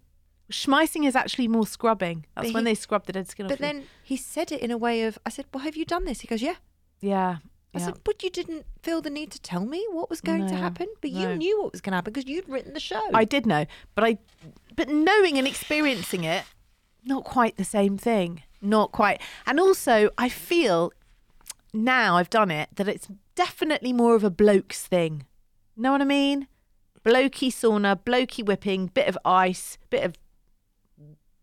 schmeissing 0.50 1.06
is 1.06 1.16
actually 1.16 1.48
more 1.48 1.66
scrubbing. 1.66 2.26
That's 2.34 2.52
when 2.52 2.64
he- 2.66 2.70
they 2.72 2.74
scrub 2.74 3.06
the 3.06 3.12
dead 3.12 3.28
skin 3.28 3.46
off. 3.46 3.50
But 3.50 3.60
you. 3.60 3.66
then 3.66 3.84
he 4.02 4.16
said 4.16 4.52
it 4.52 4.60
in 4.60 4.70
a 4.70 4.78
way 4.78 5.02
of, 5.02 5.18
I 5.26 5.30
said, 5.30 5.46
well, 5.52 5.64
have 5.64 5.76
you 5.76 5.84
done 5.84 6.04
this? 6.04 6.20
He 6.20 6.28
goes, 6.28 6.42
yeah. 6.42 6.56
yeah, 7.00 7.36
I 7.74 7.78
yeah. 7.78 7.84
said, 7.86 7.98
but 8.04 8.22
you 8.22 8.30
didn't 8.30 8.64
feel 8.82 9.00
the 9.02 9.10
need 9.10 9.30
to 9.32 9.40
tell 9.40 9.64
me 9.64 9.84
what 9.90 10.08
was 10.08 10.20
going 10.20 10.46
to 10.46 10.54
happen. 10.54 10.88
But 11.00 11.12
no. 11.12 11.20
you 11.20 11.36
knew 11.36 11.62
what 11.62 11.72
was 11.72 11.80
going 11.80 11.92
to 11.92 11.96
happen 11.96 12.12
because 12.12 12.28
you'd 12.28 12.48
written 12.48 12.72
the 12.72 12.80
show. 12.80 13.02
I 13.12 13.24
did 13.24 13.44
know, 13.44 13.66
but 13.94 14.04
I, 14.04 14.18
but 14.74 14.88
knowing 14.88 15.36
and 15.36 15.46
experiencing 15.46 16.24
it, 16.24 16.44
not 17.06 17.24
quite 17.24 17.56
the 17.56 17.64
same 17.64 17.96
thing. 17.96 18.42
Not 18.60 18.92
quite. 18.92 19.20
And 19.46 19.58
also, 19.60 20.10
I 20.18 20.28
feel 20.28 20.92
now 21.72 22.16
I've 22.16 22.30
done 22.30 22.50
it 22.50 22.68
that 22.76 22.88
it's 22.88 23.08
definitely 23.34 23.92
more 23.92 24.14
of 24.16 24.24
a 24.24 24.30
blokes 24.30 24.86
thing. 24.86 25.24
Know 25.76 25.92
what 25.92 26.00
I 26.00 26.04
mean? 26.04 26.48
Blokey 27.04 27.48
sauna, 27.48 27.96
blokey 28.02 28.44
whipping, 28.44 28.86
bit 28.88 29.06
of 29.08 29.16
ice, 29.24 29.78
bit 29.90 30.02
of 30.04 30.14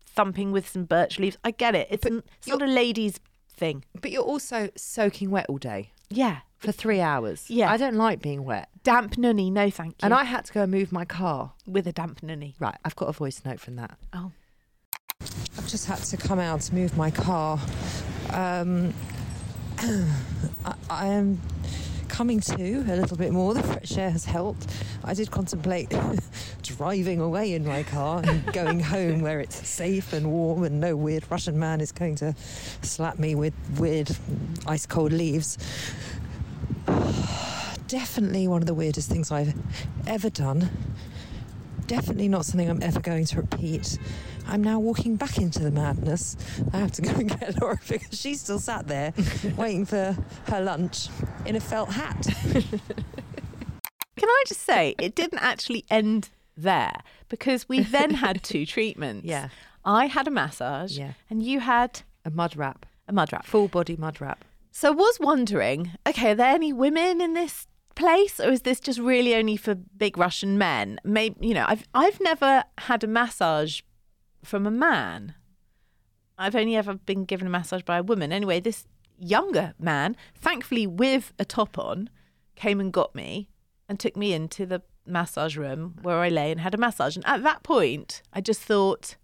thumping 0.06 0.52
with 0.52 0.68
some 0.68 0.84
birch 0.84 1.18
leaves. 1.18 1.36
I 1.44 1.50
get 1.50 1.74
it. 1.74 1.88
It's, 1.90 2.06
n- 2.06 2.22
it's 2.38 2.46
not 2.48 2.62
a 2.62 2.66
ladies 2.66 3.18
thing. 3.50 3.84
But 4.00 4.10
you're 4.10 4.22
also 4.22 4.68
soaking 4.76 5.30
wet 5.30 5.46
all 5.48 5.58
day 5.58 5.92
Yeah. 6.10 6.38
for 6.58 6.72
three 6.72 7.00
hours. 7.00 7.48
Yeah. 7.48 7.70
I 7.70 7.76
don't 7.76 7.94
like 7.96 8.20
being 8.20 8.44
wet. 8.44 8.68
Damp 8.82 9.16
nunny, 9.16 9.50
no 9.50 9.70
thank 9.70 9.92
you. 9.94 9.98
And 10.02 10.12
I 10.14 10.24
had 10.24 10.44
to 10.46 10.52
go 10.52 10.62
and 10.62 10.70
move 10.72 10.92
my 10.92 11.04
car. 11.04 11.52
with 11.66 11.86
a 11.86 11.92
damp 11.92 12.22
nunny. 12.22 12.54
Right, 12.58 12.76
I've 12.84 12.96
got 12.96 13.08
a 13.08 13.12
voice 13.12 13.40
note 13.44 13.60
from 13.60 13.76
that. 13.76 13.96
Oh. 14.12 14.32
Just 15.62 15.86
had 15.86 15.98
to 15.98 16.16
come 16.16 16.38
out 16.38 16.60
to 16.62 16.74
move 16.74 16.96
my 16.96 17.10
car. 17.10 17.58
Um, 18.30 18.94
I, 19.78 20.74
I 20.90 21.06
am 21.06 21.40
coming 22.14 22.38
to 22.38 22.76
a 22.88 22.94
little 22.94 23.16
bit 23.16 23.32
more. 23.32 23.54
The 23.54 23.62
fresh 23.62 23.98
air 23.98 24.10
has 24.10 24.24
helped. 24.24 24.66
I 25.02 25.14
did 25.14 25.32
contemplate 25.32 25.92
driving 26.62 27.20
away 27.20 27.54
in 27.54 27.66
my 27.66 27.82
car 27.82 28.22
and 28.24 28.52
going 28.52 28.78
home 28.78 29.20
where 29.20 29.40
it's 29.40 29.66
safe 29.66 30.12
and 30.12 30.30
warm 30.30 30.62
and 30.62 30.80
no 30.80 30.94
weird 30.94 31.24
Russian 31.28 31.58
man 31.58 31.80
is 31.80 31.90
going 31.90 32.14
to 32.16 32.34
slap 32.82 33.18
me 33.18 33.34
with 33.34 33.52
weird 33.78 34.16
ice 34.66 34.86
cold 34.86 35.12
leaves. 35.12 35.58
Definitely 37.88 38.46
one 38.46 38.62
of 38.62 38.66
the 38.66 38.74
weirdest 38.74 39.10
things 39.10 39.32
I've 39.32 39.54
ever 40.06 40.30
done. 40.30 40.70
Definitely 41.88 42.28
not 42.28 42.44
something 42.46 42.70
I'm 42.70 42.82
ever 42.82 43.00
going 43.00 43.24
to 43.26 43.38
repeat. 43.38 43.98
I'm 44.46 44.62
now 44.62 44.78
walking 44.78 45.16
back 45.16 45.38
into 45.38 45.60
the 45.60 45.70
madness. 45.70 46.36
I 46.72 46.78
have 46.78 46.92
to 46.92 47.02
go 47.02 47.10
and 47.14 47.28
get 47.38 47.60
Lauren 47.60 47.78
because 47.88 48.20
she's 48.20 48.40
still 48.40 48.58
sat 48.58 48.86
there 48.88 49.12
waiting 49.56 49.84
for 49.84 50.16
her 50.48 50.60
lunch 50.60 51.08
in 51.46 51.56
a 51.56 51.60
felt 51.60 51.90
hat. 51.90 52.26
Can 54.16 54.28
I 54.28 54.44
just 54.46 54.62
say, 54.62 54.94
it 54.98 55.14
didn't 55.14 55.40
actually 55.40 55.84
end 55.90 56.30
there 56.56 56.94
because 57.28 57.68
we 57.68 57.80
then 57.80 58.14
had 58.14 58.42
two 58.42 58.64
treatments. 58.74 59.26
Yeah. 59.26 59.48
I 59.84 60.06
had 60.06 60.26
a 60.28 60.30
massage 60.30 60.96
Yeah. 60.96 61.12
and 61.28 61.42
you 61.42 61.60
had 61.60 62.02
A 62.24 62.30
mud 62.30 62.56
wrap, 62.56 62.86
a 63.08 63.12
mud 63.12 63.32
wrap. 63.32 63.44
full 63.44 63.68
body 63.68 63.96
mud 63.96 64.20
wrap. 64.20 64.44
So 64.70 64.88
I 64.88 64.94
was 64.94 65.18
wondering, 65.20 65.92
okay, 66.06 66.30
are 66.32 66.34
there 66.34 66.54
any 66.54 66.72
women 66.72 67.20
in 67.20 67.34
this 67.34 67.66
place 67.94 68.40
or 68.40 68.50
is 68.50 68.62
this 68.62 68.80
just 68.80 68.98
really 68.98 69.34
only 69.34 69.56
for 69.56 69.74
big 69.74 70.16
Russian 70.16 70.56
men? 70.58 70.98
Maybe, 71.04 71.46
you 71.46 71.54
know, 71.54 71.64
I've 71.68 71.86
I've 71.94 72.20
never 72.20 72.64
had 72.78 73.04
a 73.04 73.06
massage 73.06 73.82
from 74.44 74.66
a 74.66 74.70
man. 74.70 75.34
I've 76.36 76.56
only 76.56 76.76
ever 76.76 76.94
been 76.94 77.24
given 77.24 77.46
a 77.46 77.50
massage 77.50 77.82
by 77.82 77.98
a 77.98 78.02
woman. 78.02 78.32
Anyway, 78.32 78.60
this 78.60 78.86
younger 79.18 79.74
man, 79.78 80.16
thankfully 80.34 80.86
with 80.86 81.32
a 81.38 81.44
top 81.44 81.78
on, 81.78 82.10
came 82.56 82.80
and 82.80 82.92
got 82.92 83.14
me 83.14 83.48
and 83.88 83.98
took 83.98 84.16
me 84.16 84.32
into 84.32 84.66
the 84.66 84.82
massage 85.06 85.56
room 85.56 85.96
where 86.02 86.18
I 86.18 86.28
lay 86.28 86.50
and 86.50 86.60
had 86.60 86.74
a 86.74 86.78
massage. 86.78 87.16
And 87.16 87.26
at 87.26 87.42
that 87.42 87.62
point, 87.62 88.22
I 88.32 88.40
just 88.40 88.62
thought, 88.62 89.16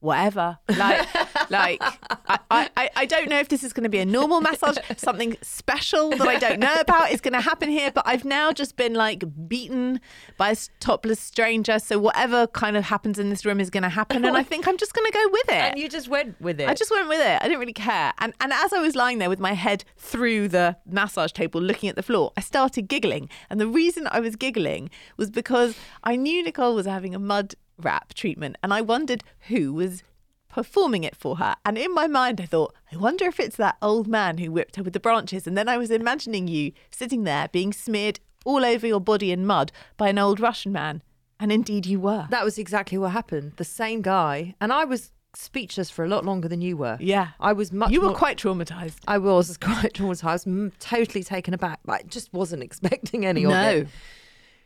whatever. 0.00 0.58
Like, 0.68 1.08
like 1.50 1.82
I, 1.82 2.70
I, 2.76 2.90
I 2.96 3.06
don't 3.06 3.28
know 3.28 3.38
if 3.38 3.48
this 3.48 3.62
is 3.62 3.72
going 3.72 3.84
to 3.84 3.90
be 3.90 3.98
a 3.98 4.06
normal 4.06 4.40
massage, 4.40 4.78
something 4.96 5.36
special 5.42 6.10
that 6.10 6.22
I 6.22 6.38
don't 6.38 6.60
know 6.60 6.74
about 6.80 7.10
is 7.10 7.20
going 7.20 7.34
to 7.34 7.40
happen 7.40 7.68
here. 7.68 7.90
But 7.90 8.04
I've 8.06 8.24
now 8.24 8.52
just 8.52 8.76
been 8.76 8.94
like 8.94 9.24
beaten 9.48 10.00
by 10.36 10.50
a 10.50 10.56
topless 10.78 11.20
stranger. 11.20 11.78
So 11.78 11.98
whatever 11.98 12.46
kind 12.46 12.76
of 12.76 12.84
happens 12.84 13.18
in 13.18 13.30
this 13.30 13.44
room 13.44 13.60
is 13.60 13.70
going 13.70 13.82
to 13.82 13.88
happen, 13.88 14.24
and 14.24 14.36
I 14.36 14.42
think 14.42 14.68
I'm 14.68 14.76
just 14.76 14.94
going 14.94 15.06
to 15.06 15.12
go 15.12 15.28
with 15.30 15.48
it. 15.48 15.52
And 15.52 15.78
you 15.78 15.88
just 15.88 16.08
went 16.08 16.40
with 16.40 16.60
it. 16.60 16.68
I 16.68 16.74
just 16.74 16.90
went 16.90 17.08
with 17.08 17.20
it. 17.20 17.42
I 17.42 17.44
didn't 17.44 17.60
really 17.60 17.72
care. 17.72 18.12
And 18.18 18.32
and 18.40 18.52
as 18.52 18.72
I 18.72 18.80
was 18.80 18.94
lying 18.94 19.18
there 19.18 19.28
with 19.28 19.40
my 19.40 19.52
head 19.52 19.84
through 19.96 20.48
the 20.48 20.76
massage 20.86 21.32
table 21.32 21.60
looking 21.60 21.88
at 21.88 21.96
the 21.96 22.02
floor, 22.02 22.32
I 22.36 22.40
started 22.40 22.88
giggling. 22.88 23.28
And 23.48 23.60
the 23.60 23.66
reason 23.66 24.08
I 24.10 24.20
was 24.20 24.36
giggling 24.36 24.90
was 25.16 25.30
because 25.30 25.76
I 26.04 26.16
knew 26.16 26.42
Nicole 26.42 26.74
was 26.74 26.86
having 26.86 27.14
a 27.14 27.18
mud 27.18 27.54
wrap 27.78 28.14
treatment 28.14 28.56
and 28.62 28.74
I 28.74 28.82
wondered 28.82 29.24
who 29.48 29.72
was 29.72 30.02
performing 30.50 31.04
it 31.04 31.16
for 31.16 31.36
her. 31.36 31.54
And 31.64 31.78
in 31.78 31.94
my 31.94 32.06
mind 32.06 32.40
I 32.40 32.46
thought, 32.46 32.74
I 32.92 32.96
wonder 32.96 33.24
if 33.26 33.38
it's 33.40 33.56
that 33.56 33.76
old 33.80 34.06
man 34.06 34.38
who 34.38 34.50
whipped 34.50 34.76
her 34.76 34.82
with 34.82 34.92
the 34.92 35.00
branches. 35.00 35.46
And 35.46 35.56
then 35.56 35.68
I 35.68 35.78
was 35.78 35.90
imagining 35.90 36.48
you 36.48 36.72
sitting 36.90 37.24
there 37.24 37.48
being 37.48 37.72
smeared 37.72 38.20
all 38.44 38.64
over 38.64 38.86
your 38.86 39.00
body 39.00 39.32
in 39.32 39.46
mud 39.46 39.70
by 39.96 40.08
an 40.08 40.18
old 40.18 40.40
Russian 40.40 40.72
man. 40.72 41.02
And 41.38 41.50
indeed 41.50 41.86
you 41.86 42.00
were. 42.00 42.26
That 42.30 42.44
was 42.44 42.58
exactly 42.58 42.98
what 42.98 43.12
happened. 43.12 43.52
The 43.56 43.64
same 43.64 44.02
guy, 44.02 44.54
and 44.60 44.72
I 44.72 44.84
was 44.84 45.10
speechless 45.34 45.88
for 45.88 46.04
a 46.04 46.08
lot 46.08 46.24
longer 46.24 46.48
than 46.48 46.60
you 46.60 46.76
were. 46.76 46.98
yeah. 47.00 47.28
I 47.38 47.52
was 47.52 47.72
much. 47.72 47.90
You 47.92 48.00
were 48.00 48.08
more- 48.08 48.16
quite 48.16 48.36
traumatized. 48.36 48.96
I 49.06 49.16
was 49.18 49.56
quite 49.60 49.94
traumatized. 49.94 50.24
I 50.24 50.32
was 50.32 50.46
m- 50.46 50.72
totally 50.80 51.22
taken 51.24 51.54
aback. 51.54 51.78
I 51.88 52.02
just 52.02 52.32
wasn't 52.34 52.62
expecting 52.68 53.24
any 53.24 53.44
of 53.44 53.50
it. 53.52 53.54
No. 53.54 53.70
it. 53.70 53.88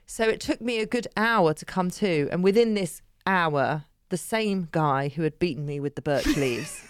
So 0.06 0.24
it 0.28 0.40
took 0.40 0.60
me 0.60 0.80
a 0.80 0.86
good 0.86 1.06
hour 1.16 1.54
to 1.54 1.64
come 1.64 1.90
to, 1.92 2.28
and 2.32 2.42
within 2.42 2.74
this 2.74 3.02
hour, 3.26 3.84
the 4.14 4.18
same 4.18 4.68
guy 4.70 5.09
who 5.09 5.22
had 5.22 5.40
beaten 5.40 5.66
me 5.66 5.81
with 5.81 5.96
the 5.96 6.03
birch 6.03 6.37
leaves. 6.37 6.81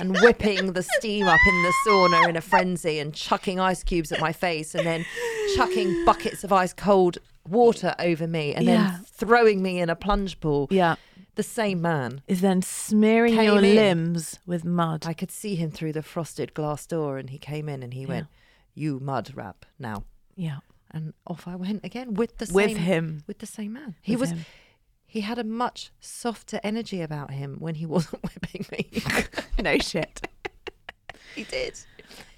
And 0.00 0.16
whipping 0.22 0.72
the 0.72 0.82
steam 0.82 1.26
up 1.28 1.38
in 1.46 1.62
the 1.62 1.72
sauna 1.86 2.26
in 2.30 2.36
a 2.36 2.40
frenzy 2.40 2.98
and 2.98 3.12
chucking 3.14 3.60
ice 3.60 3.82
cubes 3.84 4.10
at 4.10 4.20
my 4.20 4.32
face 4.32 4.74
and 4.74 4.86
then 4.86 5.04
chucking 5.54 6.06
buckets 6.06 6.44
of 6.44 6.50
ice 6.52 6.72
cold 6.72 7.18
water 7.46 7.94
over 7.98 8.26
me 8.26 8.54
and 8.54 8.64
Yeah. 8.64 8.72
then 8.92 9.04
throwing 9.04 9.62
me 9.62 9.80
in 9.80 9.90
a 9.90 9.94
plunge 9.96 10.40
pool. 10.40 10.66
Yeah. 10.70 10.94
The 11.34 11.42
same 11.42 11.82
man. 11.82 12.22
Is 12.26 12.40
then 12.40 12.62
smearing 12.62 13.34
your 13.34 13.58
in. 13.58 13.74
limbs 13.74 14.38
with 14.46 14.64
mud. 14.64 15.04
I 15.06 15.12
could 15.12 15.30
see 15.30 15.56
him 15.56 15.70
through 15.70 15.92
the 15.92 16.02
frosted 16.02 16.54
glass 16.54 16.86
door 16.86 17.18
and 17.18 17.28
he 17.28 17.38
came 17.38 17.68
in 17.68 17.82
and 17.82 17.92
he 17.92 18.06
went, 18.06 18.28
You 18.74 18.98
mud 18.98 19.32
wrap 19.34 19.66
now. 19.78 20.04
yeah. 20.36 20.58
And 20.94 21.14
off 21.26 21.48
I 21.48 21.56
went 21.56 21.84
again 21.86 22.12
with 22.14 22.36
the 22.38 22.50
With 22.52 22.66
same 22.72 22.76
him. 22.76 23.22
With 23.26 23.38
the 23.38 23.46
same 23.46 23.72
man. 23.74 23.94
He 24.02 24.12
With 24.12 24.20
was 24.20 24.30
him. 24.32 24.44
He 25.12 25.20
had 25.20 25.38
a 25.38 25.44
much 25.44 25.90
softer 26.00 26.58
energy 26.64 27.02
about 27.02 27.32
him 27.32 27.56
when 27.58 27.74
he 27.74 27.84
wasn't 27.94 28.22
whipping 28.22 28.64
me. 28.72 29.02
no 29.62 29.76
shit. 29.76 30.26
he 31.34 31.44
did. 31.44 31.78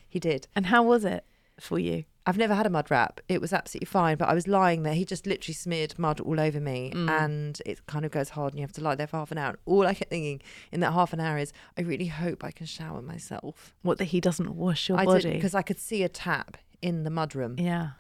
He 0.09 0.19
did. 0.19 0.49
And 0.57 0.67
how 0.67 0.83
was 0.83 1.05
it 1.05 1.25
for 1.61 1.79
you? 1.79 2.03
I've 2.27 2.37
never 2.37 2.53
had 2.53 2.67
a 2.67 2.71
mud 2.71 2.91
wrap. 2.91 3.21
It 3.29 3.41
was 3.41 3.53
absolutely 3.53 3.87
fine, 3.87 4.17
but 4.17 4.29
I 4.29 4.35
was 4.35 4.49
lying 4.49 4.83
there. 4.83 4.95
He 4.95 5.05
just 5.05 5.25
literally 5.25 5.55
smeared 5.55 5.97
mud 6.01 6.19
all 6.19 6.41
over 6.41 6.59
me, 6.59 6.91
Mm. 6.93 7.09
and 7.11 7.63
it 7.65 7.87
kind 7.87 8.05
of 8.05 8.11
goes 8.11 8.31
hard, 8.31 8.53
and 8.55 8.59
you 8.59 8.65
have 8.65 8.73
to 8.73 8.81
lie 8.83 8.97
there 8.97 9.07
for 9.07 9.19
half 9.19 9.31
an 9.31 9.39
hour. 9.39 9.51
And 9.51 9.59
all 9.67 9.87
I 9.87 9.95
kept 9.95 10.11
thinking 10.11 10.43
in 10.73 10.81
that 10.81 10.95
half 10.95 11.13
an 11.13 11.21
hour 11.21 11.39
is, 11.39 11.53
I 11.79 11.83
really 11.83 12.07
hope 12.07 12.43
I 12.43 12.51
can 12.51 12.67
shower 12.67 13.03
myself. 13.03 13.73
What 13.83 13.99
that 13.99 14.07
he 14.07 14.21
doesn't 14.21 14.57
wash 14.57 14.89
your 14.89 14.99
I 14.99 15.05
body? 15.05 15.33
because 15.35 15.55
I 15.55 15.63
could 15.63 15.79
see 15.79 16.03
a 16.03 16.09
tap 16.09 16.57
in 16.83 17.05
the 17.05 17.11
mud 17.11 17.37
room, 17.37 17.55
yeah, 17.59 17.91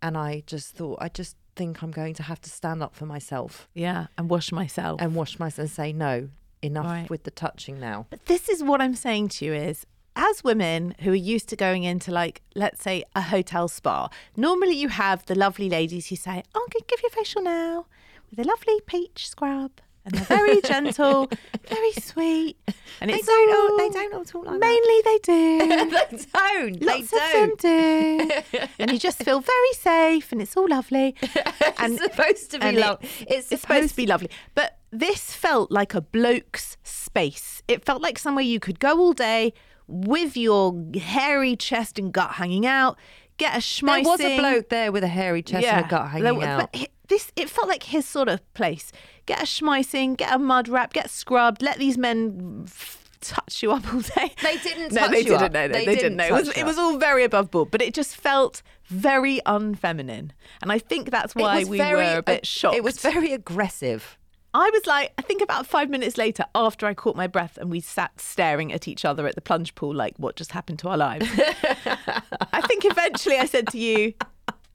and 0.00 0.16
I 0.16 0.42
just 0.46 0.74
thought, 0.74 0.98
I 1.02 1.08
just 1.10 1.36
think 1.56 1.82
I'm 1.82 1.90
going 1.90 2.14
to 2.14 2.22
have 2.24 2.40
to 2.42 2.50
stand 2.50 2.82
up 2.82 2.94
for 2.94 3.06
myself 3.06 3.68
yeah, 3.74 4.06
and 4.18 4.28
wash 4.30 4.52
myself. 4.52 5.00
and 5.00 5.14
wash 5.14 5.38
myself 5.38 5.58
and 5.66 5.70
say 5.70 5.92
no, 5.92 6.28
enough 6.62 6.86
Right. 6.86 7.10
with 7.10 7.24
the 7.24 7.30
touching 7.30 7.78
now. 7.80 8.06
But 8.10 8.26
this 8.26 8.48
is 8.48 8.62
what 8.62 8.80
I'm 8.80 8.94
saying 8.94 9.28
to 9.30 9.44
you 9.44 9.52
is 9.54 9.86
as 10.14 10.44
women 10.44 10.94
who 11.00 11.12
are 11.12 11.14
used 11.14 11.48
to 11.48 11.56
going 11.56 11.84
into 11.84 12.10
like 12.10 12.42
let's 12.54 12.82
say 12.82 13.04
a 13.16 13.22
hotel 13.22 13.66
spa, 13.68 14.08
normally 14.36 14.74
you 14.76 14.88
have 14.88 15.24
the 15.26 15.34
lovely 15.34 15.68
ladies 15.70 16.08
who 16.08 16.16
say, 16.16 16.42
"Oh, 16.54 16.60
I'm 16.60 16.68
going 16.72 16.82
to 16.82 16.84
give 16.88 17.00
you 17.02 17.08
a 17.08 17.16
facial 17.16 17.42
now 17.42 17.86
with 18.30 18.38
a 18.38 18.44
lovely 18.44 18.78
peach 18.86 19.28
scrub." 19.28 19.70
And 20.04 20.14
they're 20.14 20.24
very 20.38 20.60
gentle, 20.64 21.30
very 21.68 21.92
sweet, 21.92 22.56
and 23.00 23.08
They 23.08 23.14
it's 23.14 23.26
don't 23.26 23.54
all- 23.54 23.70
all- 23.70 23.78
they 23.78 23.88
don't 23.90 24.14
all 24.14 24.24
talk 24.24 24.46
like 24.46 24.58
that. 24.60 24.66
Mainly 24.66 25.02
they 25.04 25.18
do. 25.22 25.58
they 25.68 25.76
don't. 26.32 26.82
Lots 26.82 27.10
they 27.10 27.16
of 27.16 27.32
them 27.32 27.48
don't. 27.56 27.60
do, 27.60 28.58
and 28.80 28.90
you 28.90 28.98
just 28.98 29.22
feel 29.22 29.40
very 29.40 29.72
safe, 29.74 30.32
and 30.32 30.42
it's 30.42 30.56
all 30.56 30.68
lovely. 30.68 31.14
and 31.78 31.94
it's 31.94 32.02
supposed 32.02 32.50
to 32.50 32.58
be 32.58 32.66
and 32.66 32.76
it- 32.78 32.80
lovely. 32.80 33.08
It's, 33.28 33.52
it's 33.52 33.62
supposed 33.62 33.90
to 33.90 33.96
be 33.96 34.06
lovely. 34.06 34.30
But 34.56 34.78
this 34.90 35.34
felt 35.34 35.70
like 35.70 35.94
a 35.94 36.00
bloke's 36.00 36.76
space. 36.82 37.62
It 37.68 37.84
felt 37.84 38.02
like 38.02 38.18
somewhere 38.18 38.44
you 38.44 38.58
could 38.58 38.80
go 38.80 38.98
all 38.98 39.12
day 39.12 39.52
with 39.86 40.36
your 40.36 40.74
hairy 41.00 41.54
chest 41.54 41.98
and 41.98 42.12
gut 42.12 42.32
hanging 42.32 42.66
out, 42.66 42.98
get 43.36 43.52
a 43.52 43.84
There 43.84 44.02
was 44.02 44.20
a 44.20 44.36
bloke 44.38 44.68
there 44.68 44.90
with 44.90 45.04
a 45.04 45.08
hairy 45.08 45.42
chest 45.42 45.64
and 45.64 45.86
a 45.86 45.88
gut 45.88 46.08
hanging 46.10 46.38
there 46.40 46.48
out. 46.48 46.72
But 46.72 46.88
this 47.12 47.30
it 47.36 47.50
felt 47.50 47.68
like 47.68 47.84
his 47.84 48.06
sort 48.06 48.28
of 48.28 48.40
place. 48.54 48.90
Get 49.26 49.40
a 49.40 49.44
schmeissing, 49.44 50.16
get 50.16 50.32
a 50.34 50.38
mud 50.38 50.68
wrap, 50.68 50.92
get 50.92 51.10
scrubbed. 51.10 51.62
Let 51.62 51.78
these 51.78 51.96
men 51.98 52.66
touch 53.20 53.62
you 53.62 53.70
up 53.72 53.92
all 53.94 54.00
day. 54.00 54.32
They 54.42 54.56
didn't 54.58 54.92
no, 54.92 55.02
touch 55.02 55.10
they 55.10 55.18
you 55.18 55.24
didn't. 55.24 55.42
up. 55.42 55.52
No, 55.52 55.66
no, 55.66 55.72
They 55.72 55.84
they, 55.84 55.94
didn't 55.94 56.16
didn't. 56.16 56.16
know. 56.16 56.26
It 56.26 56.32
was, 56.32 56.48
it 56.56 56.64
was 56.64 56.78
all 56.78 56.98
very 56.98 57.24
above 57.24 57.50
board, 57.50 57.70
but 57.70 57.80
it 57.80 57.94
just 57.94 58.16
felt 58.16 58.62
very 58.86 59.40
unfeminine, 59.46 60.30
and 60.60 60.72
I 60.72 60.78
think 60.78 61.10
that's 61.10 61.34
why 61.34 61.64
we 61.64 61.78
very, 61.78 62.04
were 62.04 62.18
a 62.18 62.22
bit 62.22 62.46
shocked. 62.46 62.76
It 62.76 62.84
was 62.84 62.98
very 62.98 63.32
aggressive. 63.32 64.18
I 64.54 64.68
was 64.70 64.86
like, 64.86 65.12
I 65.16 65.22
think 65.22 65.40
about 65.40 65.66
five 65.66 65.88
minutes 65.88 66.18
later, 66.18 66.44
after 66.54 66.84
I 66.84 66.92
caught 66.92 67.16
my 67.16 67.26
breath 67.26 67.56
and 67.56 67.70
we 67.70 67.80
sat 67.80 68.20
staring 68.20 68.70
at 68.70 68.86
each 68.86 69.02
other 69.06 69.26
at 69.26 69.34
the 69.34 69.40
plunge 69.40 69.74
pool, 69.74 69.94
like, 69.94 70.14
what 70.18 70.36
just 70.36 70.52
happened 70.52 70.78
to 70.80 70.88
our 70.90 70.98
lives? 70.98 71.26
I 72.52 72.60
think 72.68 72.84
eventually 72.84 73.38
I 73.38 73.46
said 73.46 73.68
to 73.68 73.78
you, 73.78 74.12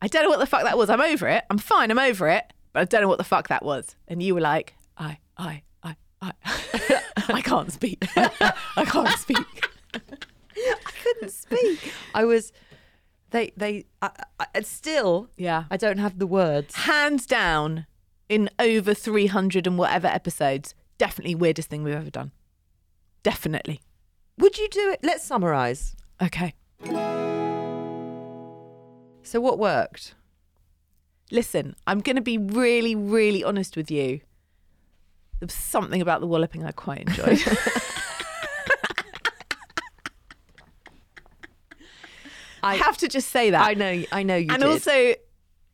I 0.01 0.07
don't 0.07 0.23
know 0.23 0.29
what 0.29 0.39
the 0.39 0.45
fuck 0.45 0.63
that 0.63 0.77
was. 0.77 0.89
I'm 0.89 1.01
over 1.01 1.27
it. 1.27 1.43
I'm 1.49 1.57
fine. 1.57 1.91
I'm 1.91 1.99
over 1.99 2.27
it. 2.29 2.51
But 2.73 2.81
I 2.81 2.85
don't 2.85 3.01
know 3.01 3.07
what 3.07 3.17
the 3.17 3.23
fuck 3.23 3.47
that 3.47 3.63
was. 3.63 3.95
And 4.07 4.21
you 4.21 4.35
were 4.35 4.41
like, 4.41 4.75
I, 4.97 5.17
I, 5.37 5.63
I, 5.83 5.95
I, 6.21 6.31
I 7.29 7.41
can't 7.41 7.71
speak. 7.71 8.05
I 8.15 8.85
can't 8.85 9.17
speak. 9.17 9.67
I 9.93 10.91
couldn't 11.03 11.31
speak. 11.31 11.93
I 12.13 12.25
was. 12.25 12.51
They. 13.31 13.51
They. 13.57 13.85
I, 14.01 14.11
I, 14.39 14.61
still. 14.61 15.29
Yeah. 15.37 15.65
I 15.71 15.77
don't 15.77 15.97
have 15.97 16.19
the 16.19 16.27
words. 16.27 16.75
Hands 16.75 17.25
down, 17.25 17.85
in 18.29 18.49
over 18.59 18.93
300 18.93 19.67
and 19.67 19.77
whatever 19.77 20.07
episodes, 20.07 20.75
definitely 20.97 21.35
weirdest 21.35 21.69
thing 21.69 21.83
we've 21.83 21.95
ever 21.95 22.09
done. 22.09 22.31
Definitely. 23.23 23.81
Would 24.37 24.57
you 24.57 24.67
do 24.69 24.89
it? 24.91 24.99
Let's 25.03 25.23
summarize. 25.23 25.95
Okay. 26.21 26.53
So 29.27 29.41
what 29.41 29.59
worked? 29.59 30.15
Listen, 31.31 31.75
I'm 31.85 31.99
going 31.99 32.15
to 32.15 32.21
be 32.21 32.37
really, 32.37 32.95
really 32.95 33.43
honest 33.43 33.75
with 33.75 33.91
you. 33.91 34.21
there 35.41 35.47
was 35.47 35.53
something 35.53 36.01
about 36.01 36.21
the 36.21 36.27
walloping 36.27 36.63
I 36.63 36.71
quite 36.71 37.01
enjoyed. 37.01 37.37
I 42.63 42.75
have 42.75 42.97
to 42.99 43.09
just 43.09 43.29
say 43.29 43.49
that. 43.49 43.67
I 43.67 43.73
know, 43.73 44.01
I 44.13 44.23
know 44.23 44.37
you 44.37 44.47
and 44.49 44.61
did. 44.61 44.69
also, 44.69 45.15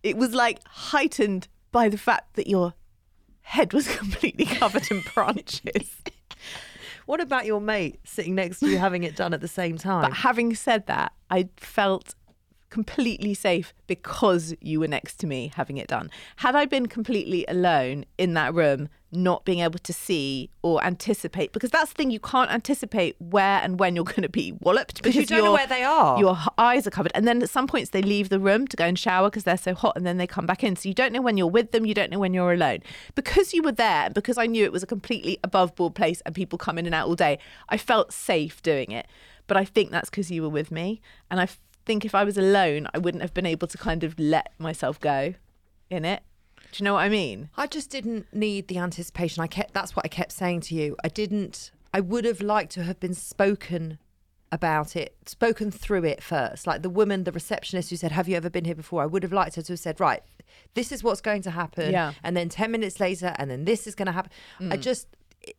it 0.02 0.18
was 0.18 0.34
like 0.34 0.60
heightened 0.66 1.48
by 1.72 1.90
the 1.90 1.98
fact 2.00 2.34
that 2.34 2.48
your 2.48 2.74
head 3.42 3.72
was 3.72 3.88
completely 3.98 4.46
covered 4.46 4.90
in 4.90 5.04
branches. 5.14 6.02
what 7.06 7.22
about 7.22 7.46
your 7.46 7.62
mate 7.62 8.00
sitting 8.04 8.34
next 8.34 8.62
to 8.62 8.68
you 8.68 8.80
having 8.80 9.04
it 9.04 9.16
done 9.16 9.32
at 9.32 9.42
the 9.42 9.48
same 9.48 9.78
time? 9.78 10.02
But 10.02 10.14
having 10.14 10.56
said 10.56 10.88
that, 10.88 11.14
I 11.30 11.50
felt 11.58 12.16
completely 12.74 13.36
safe 13.36 13.72
because 13.86 14.56
you 14.60 14.80
were 14.80 14.88
next 14.88 15.20
to 15.20 15.28
me 15.28 15.52
having 15.56 15.78
it 15.78 15.88
done. 15.88 16.10
Had 16.38 16.56
I 16.56 16.66
been 16.66 16.88
completely 16.88 17.46
alone 17.48 18.04
in 18.18 18.34
that 18.34 18.52
room, 18.56 18.90
not 19.12 19.46
being 19.46 19.60
able 19.60 19.78
to 19.78 19.94
see 19.94 20.50
or 20.64 20.84
anticipate, 20.84 21.54
because 21.54 21.70
that's 21.70 21.92
the 21.92 21.96
thing, 21.96 22.10
you 22.10 22.20
can't 22.20 22.50
anticipate 22.50 23.16
where 23.20 23.60
and 23.62 23.80
when 23.80 23.96
you're 23.96 24.04
going 24.16 24.24
to 24.24 24.28
be 24.28 24.54
walloped 24.60 25.04
Because 25.04 25.16
you 25.16 25.28
don't 25.28 25.46
know 25.46 25.54
where 25.54 25.68
they 25.68 25.84
are. 25.84 26.20
Your 26.20 26.36
eyes 26.58 26.88
are 26.88 26.90
covered. 26.90 27.12
And 27.14 27.28
then 27.28 27.44
at 27.44 27.52
some 27.52 27.68
points, 27.68 27.92
they 27.92 28.02
leave 28.02 28.30
the 28.30 28.40
room 28.40 28.66
to 28.66 28.76
go 28.76 28.86
and 28.86 28.98
shower 28.98 29.30
because 29.30 29.44
they're 29.44 29.56
so 29.56 29.76
hot 29.76 29.96
and 29.96 30.04
then 30.04 30.18
they 30.18 30.26
come 30.26 30.48
back 30.48 30.64
in. 30.64 30.76
So 30.76 30.90
you 30.90 30.96
don't 30.96 31.14
know 31.14 31.22
when 31.22 31.38
you're 31.38 31.46
with 31.46 31.74
them, 31.74 31.86
you 31.86 31.94
don't 31.94 32.12
know 32.12 32.18
when 32.18 32.34
you're 32.34 32.54
alone. 32.54 32.80
Because 33.14 33.54
you 33.54 33.62
were 33.62 33.72
there 33.72 34.06
and 34.06 34.16
because 34.16 34.40
I 34.40 34.48
knew 34.48 34.66
it 34.66 34.72
was 34.72 34.82
a 34.82 34.88
completely 34.88 35.38
above 35.44 35.76
board 35.76 35.94
place 35.94 36.22
and 36.26 36.34
people 36.34 36.58
come 36.58 36.80
in 36.80 36.88
and 36.88 36.96
out 36.96 37.08
all 37.08 37.16
day, 37.16 37.38
I 37.70 37.78
felt 37.78 38.12
safe 38.12 38.64
doing 38.64 38.90
it. 38.90 39.06
But 39.46 39.58
I 39.58 39.66
think 39.66 39.92
that's 39.92 40.10
because 40.10 40.32
you 40.32 40.42
were 40.42 40.50
with 40.50 40.72
me. 40.72 41.02
And 41.30 41.40
I 41.40 41.48
think 41.86 42.06
if 42.06 42.16
I 42.16 42.24
was 42.24 42.38
alone, 42.38 42.88
I 42.94 42.98
wouldn't 42.98 43.22
have 43.22 43.34
been 43.34 43.46
able 43.46 43.68
to 43.68 43.78
kind 43.78 44.04
of 44.04 44.18
let 44.20 44.54
myself 44.58 45.00
go 45.00 45.36
in 45.90 46.06
it. 46.06 46.24
Do 46.72 46.82
you 46.82 46.86
know 46.86 46.94
what 46.94 47.02
I 47.02 47.10
mean? 47.10 47.50
I 47.56 47.68
just 47.68 47.90
didn't 47.90 48.34
need 48.34 48.68
the 48.68 48.80
anticipation. 48.80 49.44
I 49.44 49.48
kept 49.48 49.74
that's 49.74 49.96
what 49.96 50.06
I 50.06 50.08
kept 50.08 50.32
saying 50.32 50.62
to 50.62 50.76
you. 50.76 50.96
I 51.04 51.08
didn't 51.08 51.72
I 51.94 52.00
would 52.00 52.26
have 52.26 52.42
liked 52.42 52.72
to 52.74 52.84
have 52.84 53.00
been 53.00 53.14
spoken 53.14 54.00
about 54.52 54.96
it, 54.96 55.16
spoken 55.26 55.72
through 55.72 56.04
it 56.06 56.22
first. 56.22 56.66
Like 56.68 56.84
the 56.84 56.90
woman, 56.90 57.24
the 57.24 57.32
receptionist 57.32 57.90
who 57.90 57.96
said, 57.96 58.12
Have 58.12 58.28
you 58.28 58.36
ever 58.36 58.50
been 58.50 58.66
here 58.66 58.76
before? 58.76 59.02
I 59.02 59.06
would 59.06 59.24
have 59.24 59.34
liked 59.34 59.56
her 59.56 59.62
to 59.64 59.74
have 59.74 59.80
said, 59.80 60.00
Right, 60.00 60.22
this 60.76 60.92
is 60.92 61.04
what's 61.04 61.22
going 61.22 61.42
to 61.44 61.52
happen. 61.52 61.92
Yeah. 61.92 62.14
And 62.24 62.38
then 62.38 62.50
10 62.50 62.72
minutes 62.72 63.00
later, 63.00 63.36
and 63.38 63.50
then 63.50 63.66
this 63.66 63.88
is 63.88 63.96
going 63.96 64.06
to 64.08 64.12
happen. 64.12 64.32
I 64.60 64.78
mm. 64.78 64.80
just, 64.80 65.08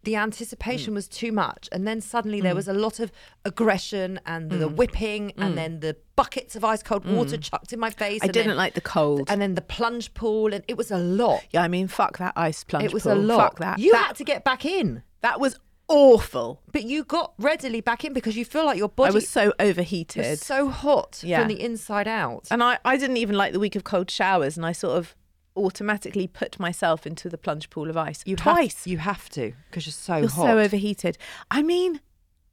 the 0.02 0.16
anticipation 0.16 0.92
mm. 0.92 0.96
was 0.96 1.08
too 1.08 1.32
much. 1.32 1.68
And 1.72 1.86
then 1.86 2.00
suddenly 2.00 2.40
there 2.40 2.52
mm. 2.52 2.56
was 2.56 2.68
a 2.68 2.72
lot 2.72 3.00
of 3.00 3.12
aggression 3.44 4.20
and 4.26 4.50
the 4.50 4.68
mm. 4.68 4.76
whipping 4.76 5.32
and 5.36 5.56
then 5.56 5.80
the 5.80 5.96
buckets 6.16 6.56
of 6.56 6.64
ice 6.64 6.82
cold 6.82 7.04
water 7.04 7.36
chucked 7.36 7.72
in 7.72 7.80
my 7.80 7.90
face. 7.90 8.20
I 8.22 8.26
didn't 8.26 8.48
then- 8.48 8.56
like 8.56 8.74
the 8.74 8.80
cold. 8.80 9.30
And 9.30 9.40
then 9.40 9.54
the 9.54 9.62
plunge 9.62 10.14
pool. 10.14 10.52
And 10.54 10.64
it 10.68 10.76
was 10.76 10.90
a 10.90 10.98
lot. 10.98 11.44
yeah, 11.50 11.62
I 11.62 11.68
mean, 11.68 11.88
fuck 11.88 12.18
that 12.18 12.32
ice 12.36 12.64
plunge. 12.64 12.84
It 12.84 12.92
was 12.92 13.04
pool. 13.04 13.12
a 13.12 13.16
lot. 13.16 13.38
Fuck 13.38 13.58
that. 13.60 13.78
You 13.78 13.92
that, 13.92 14.06
had 14.08 14.16
to 14.16 14.24
get 14.24 14.44
back 14.44 14.64
in, 14.64 15.02
that 15.20 15.40
was 15.40 15.58
awful. 15.88 16.62
but 16.72 16.84
you 16.84 17.04
got 17.04 17.34
readily 17.38 17.80
back 17.80 18.04
in 18.04 18.12
because 18.12 18.36
you 18.36 18.44
feel 18.44 18.64
like 18.64 18.78
your 18.78 18.88
body 18.88 19.10
I 19.10 19.14
was 19.14 19.28
so 19.28 19.46
was 19.46 19.54
overheated. 19.58 20.38
so 20.38 20.68
hot 20.68 21.22
Yeah. 21.22 21.40
from 21.40 21.48
the 21.48 21.62
inside 21.62 22.08
out. 22.08 22.48
And 22.50 22.62
I, 22.62 22.78
I 22.84 22.96
didn't 22.96 23.18
even 23.18 23.36
like 23.36 23.52
the 23.52 23.60
week 23.60 23.76
of 23.76 23.84
cold 23.84 24.10
showers, 24.10 24.56
and 24.56 24.64
I 24.64 24.72
sort 24.72 24.96
of 24.96 25.14
automatically 25.56 26.26
put 26.26 26.58
myself 26.58 27.06
into 27.06 27.28
the 27.28 27.38
plunge 27.38 27.70
pool 27.70 27.88
of 27.90 27.96
ice 27.96 28.22
You 28.26 28.36
twice. 28.36 28.84
Have, 28.84 28.86
you 28.92 28.98
have 28.98 29.28
to 29.30 29.52
because 29.70 29.86
you're 29.86 29.92
so 29.92 30.16
You're 30.18 30.28
hot. 30.30 30.46
so 30.46 30.58
overheated. 30.58 31.16
I 31.50 31.62
mean, 31.62 32.00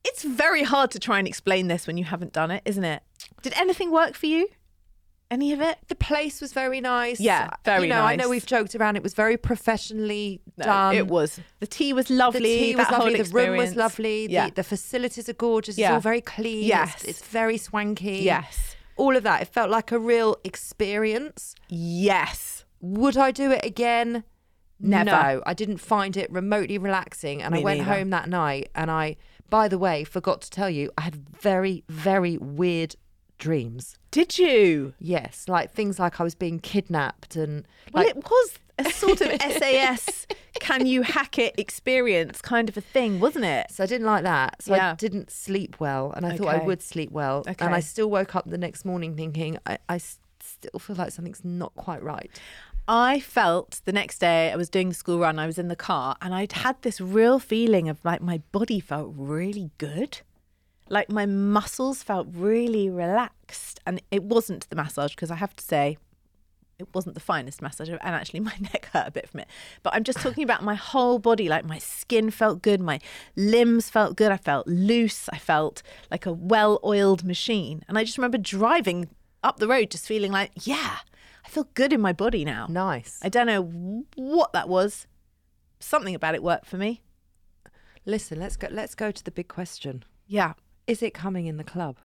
it's 0.03 0.23
very 0.23 0.63
hard 0.63 0.91
to 0.91 0.99
try 0.99 1.19
and 1.19 1.27
explain 1.27 1.67
this 1.67 1.87
when 1.87 1.97
you 1.97 2.03
haven't 2.05 2.33
done 2.33 2.51
it, 2.51 2.61
isn't 2.65 2.83
it? 2.83 3.01
Did 3.41 3.53
anything 3.55 3.91
work 3.91 4.15
for 4.15 4.27
you? 4.27 4.47
Any 5.29 5.53
of 5.53 5.61
it? 5.61 5.77
the 5.87 5.95
place 5.95 6.41
was 6.41 6.51
very 6.51 6.81
nice. 6.81 7.17
Yeah, 7.17 7.51
very 7.63 7.79
nice. 7.79 7.83
You 7.83 7.89
know, 7.89 8.01
I 8.03 8.15
know 8.17 8.27
we've 8.29 8.45
joked 8.45 8.75
around. 8.75 8.97
It 8.97 9.03
was 9.03 9.13
very 9.13 9.37
professionally 9.37 10.41
No, 10.57 10.65
done. 10.65 10.95
it 10.95 11.07
was. 11.07 11.39
The 11.61 11.67
tea 11.67 11.93
was 11.93 12.09
lovely. 12.09 12.41
The 12.41 12.57
tea 12.59 12.75
was 12.75 12.91
lovely. 12.91 13.15
The 13.21 13.29
room 13.33 13.55
was 13.57 13.75
lovely. 13.77 14.27
Yeah. 14.29 14.47
The, 14.49 14.55
the 14.55 14.63
facilities 14.65 15.29
are 15.29 15.33
gorgeous. 15.33 15.75
It's 15.75 15.79
Yeah. 15.79 15.93
all 15.93 16.01
very 16.01 16.19
clean. 16.19 16.65
Yes. 16.65 16.95
It's, 16.95 17.03
it's 17.05 17.21
very 17.27 17.57
swanky. 17.57 18.17
Yes. 18.23 18.75
All 18.97 19.15
of 19.15 19.23
that. 19.23 19.41
It 19.41 19.47
felt 19.47 19.69
like 19.69 19.93
a 19.93 19.99
real 19.99 20.35
experience. 20.43 21.55
yes. 21.69 22.61
Would 22.82 23.17
I 23.17 23.32
do 23.32 23.52
it 23.52 23.63
again? 23.63 24.24
Never. 24.80 25.12
No, 25.12 25.44
I 25.46 25.54
didn't 25.54 25.78
find 25.78 26.17
it 26.17 26.32
remotely 26.32 26.78
relaxing. 26.78 27.41
And 27.41 27.54
Me 27.54 27.62
I 27.62 27.63
went 27.63 27.80
neither. 27.80 27.94
home 27.94 28.10
that 28.10 28.28
night 28.28 28.70
and 28.74 28.89
I, 28.89 29.15
by 29.50 29.67
the 29.67 29.78
way, 29.78 30.04
forgot 30.04 30.41
to 30.41 30.50
tell 30.50 30.70
you, 30.70 30.91
I 30.98 31.02
had 31.02 31.30
very, 31.30 31.84
very 31.88 32.38
weird 32.38 32.96
dreams. 33.38 33.98
Did 34.10 34.38
you? 34.38 34.94
Yes, 35.00 35.46
like 35.48 35.72
things 35.72 36.00
like 36.00 36.20
I 36.20 36.24
was 36.24 36.36
being 36.36 36.60
kidnapped 36.60 37.36
and 37.36 37.67
Well, 37.94 38.04
like, 38.04 38.15
it 38.15 38.24
was 38.30 38.54
a 38.80 38.86
sort 38.91 39.22
of 39.22 39.39
SAS, 39.41 40.26
can 40.60 40.86
you 40.88 41.04
hack 41.04 41.38
it 41.38 41.54
experience 41.60 42.41
kind 42.41 42.67
of 42.70 42.76
a 42.78 42.82
thing, 42.82 43.20
wasn't 43.20 43.46
it? 43.46 43.67
so 43.70 43.84
I 43.84 43.88
didn't 43.88 44.08
like 44.08 44.24
that. 44.24 44.63
So 44.63 44.74
I 44.74 44.96
didn't 44.96 45.30
sleep 45.30 45.80
well 45.80 46.12
and 46.15 46.26
I 46.26 46.36
thought 46.38 46.48
I 46.48 46.58
would 46.63 46.82
sleep 46.82 47.12
well. 47.12 47.44
And 47.60 47.76
I 47.76 47.80
still 47.82 48.10
woke 48.10 48.36
up 48.36 48.50
the 48.50 48.58
next 48.58 48.84
morning 48.86 49.15
thinking, 49.15 49.58
I 49.67 49.98
still 50.39 50.80
feel 50.80 50.96
like 50.96 51.12
something's 51.12 51.44
not 51.46 51.74
quite 51.76 52.02
right. 52.02 52.32
I 52.93 53.21
felt 53.21 53.80
the 53.86 53.93
next 53.93 54.17
day 54.17 54.51
I 54.51 54.58
was 54.58 54.67
doing 54.67 54.89
the 54.89 54.95
school 54.95 55.17
run, 55.17 55.39
I 55.39 55.45
was 55.45 55.58
in 55.58 55.69
the 55.69 55.77
car, 55.77 56.17
and 56.21 56.36
I'd 56.36 56.51
had 56.51 56.75
this 56.82 56.99
real 56.99 57.39
feeling 57.39 57.88
of 57.88 58.04
like 58.04 58.21
my 58.21 58.39
body 58.51 58.82
felt 58.82 59.13
really 59.15 59.71
good. 59.77 60.19
Like 60.89 61.10
my 61.10 61.25
muscles 61.25 62.04
felt 62.04 62.27
really 62.30 62.89
relaxed. 62.89 63.80
And 63.86 64.01
it 64.12 64.23
wasn't 64.23 64.69
the 64.69 64.75
massage, 64.75 65.15
because 65.15 65.32
I 65.32 65.36
have 65.36 65.56
to 65.56 65.63
say, 65.63 65.99
it 66.80 66.93
wasn't 66.93 67.15
the 67.15 67.21
finest 67.21 67.62
massage, 67.62 67.88
and 67.88 68.01
actually 68.04 68.41
my 68.41 68.56
neck 68.60 68.89
hurt 68.91 69.08
a 69.08 69.12
bit 69.12 69.30
from 69.30 69.39
it. 69.39 69.47
But 69.84 69.93
I'm 69.93 70.04
just 70.04 70.19
talking 70.19 70.43
about 70.43 70.62
my 70.62 70.75
whole 70.75 71.17
body. 71.17 71.47
Like 71.47 71.63
my 71.63 71.77
skin 71.77 72.30
felt 72.30 72.62
good, 72.62 72.82
my 72.82 72.99
limbs 73.38 73.89
felt 73.89 74.17
good, 74.17 74.34
I 74.34 74.38
felt 74.38 74.67
loose, 74.67 75.30
I 75.32 75.38
felt 75.38 75.82
like 76.12 76.25
a 76.25 76.34
well 76.34 76.77
oiled 76.84 77.23
machine. 77.23 77.86
And 77.88 77.97
I 77.97 78.04
just 78.04 78.17
remember 78.17 78.38
driving 78.38 79.08
up 79.45 79.60
the 79.60 79.67
road 79.69 79.91
just 79.91 80.08
feeling 80.08 80.34
like, 80.34 80.51
yeah, 80.67 80.97
feel 81.51 81.67
good 81.73 81.91
in 81.93 82.01
my 82.01 82.13
body 82.13 82.43
now. 82.45 82.65
Nice. 82.69 83.19
I 83.21 83.29
don't 83.29 83.47
know 83.47 84.05
what 84.15 84.53
that 84.53 84.69
was. 84.69 85.05
Something 85.79 86.15
about 86.15 86.35
it 86.35 86.43
worked 86.43 86.65
for 86.65 86.77
me. 86.77 87.01
Listen, 88.05 88.39
let's 88.39 88.55
go. 88.55 88.67
Let's 88.71 88.95
go 88.95 89.11
to 89.11 89.23
the 89.23 89.31
big 89.31 89.47
question. 89.47 90.03
Yeah. 90.27 90.53
Is 90.87 91.03
it 91.03 91.13
coming 91.13 91.45
in 91.47 91.57
the 91.57 91.63
club? 91.63 91.97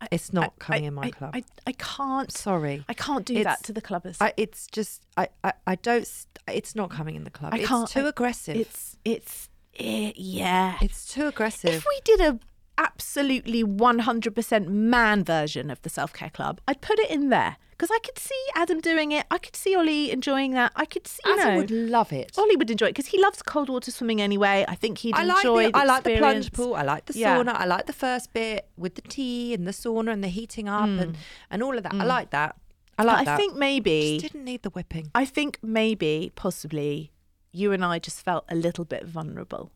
I, 0.00 0.08
It's 0.10 0.32
not 0.32 0.44
I- 0.44 0.64
coming 0.64 0.84
I- 0.84 0.86
in 0.88 0.94
my 0.94 1.02
I- 1.04 1.10
club. 1.10 1.30
I, 1.34 1.44
I 1.66 1.72
can't. 1.72 2.30
Sorry. 2.32 2.84
I 2.88 2.94
can't 2.94 3.24
do 3.24 3.34
It's- 3.34 3.44
that 3.58 3.64
to 3.66 3.72
the 3.72 3.82
clubbers. 3.82 4.16
I, 4.20 4.32
it's 4.36 4.66
just 4.66 5.02
I, 5.16 5.28
I 5.42 5.52
I 5.66 5.74
don't. 5.76 6.08
It's 6.48 6.74
not 6.74 6.90
coming 6.90 7.16
in 7.16 7.24
the 7.24 7.30
club. 7.30 7.54
I 7.54 7.58
it's 7.58 7.68
can't. 7.68 7.88
too 7.88 8.06
aggressive. 8.06 8.56
It's 8.56 8.96
it's 9.04 9.48
eh, 9.78 10.12
yeah. 10.16 10.76
it's 10.80 11.06
too 11.12 11.26
aggressive. 11.26 11.74
If 11.74 11.86
we 11.86 12.00
did 12.04 12.20
a 12.20 12.38
absolutely 12.78 13.64
100% 13.64 14.66
man 14.68 15.24
version 15.24 15.70
of 15.70 15.80
the 15.82 15.88
self 15.90 16.12
care 16.12 16.30
club, 16.30 16.60
I'd 16.68 16.80
put 16.80 16.98
it 16.98 17.10
in 17.10 17.28
there 17.30 17.56
because 17.70 17.90
I 17.90 17.98
could 17.98 18.18
see 18.18 18.40
Adam 18.54 18.80
doing 18.80 19.12
it. 19.12 19.26
I 19.30 19.38
could 19.38 19.54
see 19.54 19.76
Ollie 19.76 20.10
enjoying 20.10 20.52
that. 20.52 20.72
I 20.76 20.84
could 20.86 21.06
see. 21.06 21.20
Adam 21.26 21.48
know, 21.54 21.56
would 21.58 21.70
love 21.70 22.12
it. 22.12 22.32
Ollie 22.38 22.56
would 22.56 22.70
enjoy 22.70 22.86
it 22.86 22.90
because 22.90 23.06
he 23.06 23.20
loves 23.20 23.42
cold 23.42 23.68
water 23.68 23.90
swimming 23.90 24.20
anyway. 24.22 24.64
I 24.66 24.74
think 24.74 24.98
he'd 24.98 25.14
I 25.14 25.24
like 25.24 25.36
enjoy. 25.44 25.70
the, 25.70 25.76
I 25.76 25.84
like 25.84 26.04
the 26.04 26.16
plunge 26.16 26.52
pool. 26.52 26.74
I 26.74 26.82
like 26.82 27.04
the 27.06 27.18
Yeah. 27.18 27.36
sauna. 27.38 27.54
I 27.54 27.66
like 27.66 27.86
the 27.86 27.92
first 27.92 28.32
bit 28.32 28.68
with 28.76 28.94
the 28.94 29.02
tea 29.02 29.52
and 29.54 29.66
the 29.66 29.72
sauna 29.72 30.12
and 30.12 30.24
the 30.24 30.28
heating 30.28 30.68
up 30.68 30.88
and, 30.88 31.16
and 31.50 31.62
all 31.62 31.76
of 31.76 31.82
that. 31.82 31.94
I 31.94 32.04
like 32.04 32.30
that. 32.30 32.56
I 32.98 33.02
like 33.02 33.26
Mm. 33.26 33.30
I 33.30 33.36
think 33.36 33.56
maybe 33.56 34.18
Just 34.20 34.32
didn't 34.32 34.46
need 34.46 34.62
the 34.62 34.70
whipping. 34.70 35.10
I 35.14 35.26
think 35.26 35.58
maybe, 35.62 36.32
possibly, 36.34 37.12
you 37.52 37.72
and 37.72 37.84
I 37.84 37.98
just 37.98 38.22
felt 38.24 38.46
a 38.48 38.54
little 38.54 38.86
bit 38.86 39.04
vulnerable. 39.04 39.70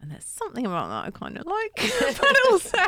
And 0.00 0.10
there's 0.10 0.24
something 0.24 0.66
about 0.66 0.88
that 0.88 1.06
I 1.06 1.10
kind 1.10 1.38
of 1.38 1.46
like. 1.46 1.74
but 2.20 2.36
also, 2.50 2.78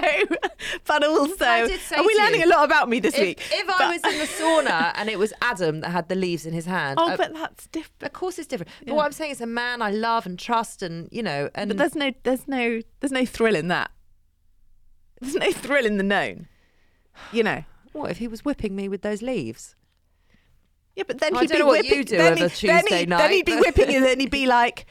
but 0.84 1.04
also, 1.04 1.44
I 1.44 1.66
did 1.66 1.80
say 1.80 1.96
are 1.96 2.06
we 2.06 2.14
learning 2.16 2.40
you, 2.40 2.46
a 2.46 2.50
lot 2.50 2.64
about 2.64 2.88
me 2.88 3.00
this 3.00 3.14
if, 3.14 3.20
week? 3.20 3.40
If 3.50 3.68
I 3.68 3.90
was 3.90 4.12
in 4.12 4.18
the 4.18 4.26
sauna 4.26 4.92
and 4.94 5.08
it 5.08 5.18
was 5.18 5.32
Adam 5.40 5.80
that 5.80 5.90
had 5.90 6.08
the 6.08 6.14
leaves 6.14 6.44
in 6.44 6.52
his 6.52 6.66
hand, 6.66 6.98
oh, 7.00 7.10
uh, 7.10 7.16
but 7.16 7.32
that's 7.32 7.66
different. 7.68 8.02
of 8.02 8.12
course 8.12 8.38
it's 8.38 8.46
different. 8.46 8.70
But 8.80 8.88
Yeah. 8.88 8.94
what 8.94 9.06
I'm 9.06 9.12
saying 9.12 9.30
is 9.30 9.40
a 9.40 9.46
man 9.46 9.80
I 9.80 9.90
love 9.90 10.26
and 10.26 10.38
trust 10.38 10.82
and 10.82 11.08
you 11.10 11.22
know 11.22 11.48
and 11.54 11.70
But 11.70 11.78
there's 11.78 11.94
no, 11.94 12.12
there's 12.24 12.46
no, 12.46 12.82
there's 13.00 13.12
no 13.12 13.24
thrill 13.24 13.56
in 13.56 13.68
that. 13.68 13.90
There's 15.20 15.34
no 15.34 15.50
thrill 15.50 15.86
in 15.86 15.96
the 15.96 16.04
known. 16.04 16.46
You 17.32 17.42
know. 17.42 17.64
what 17.92 18.10
if 18.10 18.18
he 18.18 18.28
was 18.28 18.44
whipping 18.44 18.76
me 18.76 18.88
with 18.88 19.02
those 19.02 19.22
leaves? 19.22 19.74
Yeah, 20.94 21.04
but 21.06 21.20
then 21.20 21.36
I 21.36 21.42
he'd 21.42 21.50
be 21.50 21.62
whipping. 21.62 21.98
you 21.98 22.04
do 22.04 22.16
then 22.16 22.36
he, 22.36 22.66
then, 22.66 22.84
he, 22.88 23.06
night, 23.06 23.18
then 23.18 23.30
he'd 23.30 23.46
be 23.46 23.56
whipping 23.56 23.88
you, 23.88 23.98
and 23.98 24.04
then 24.04 24.18
he'd 24.18 24.32
be 24.32 24.46
like, 24.46 24.84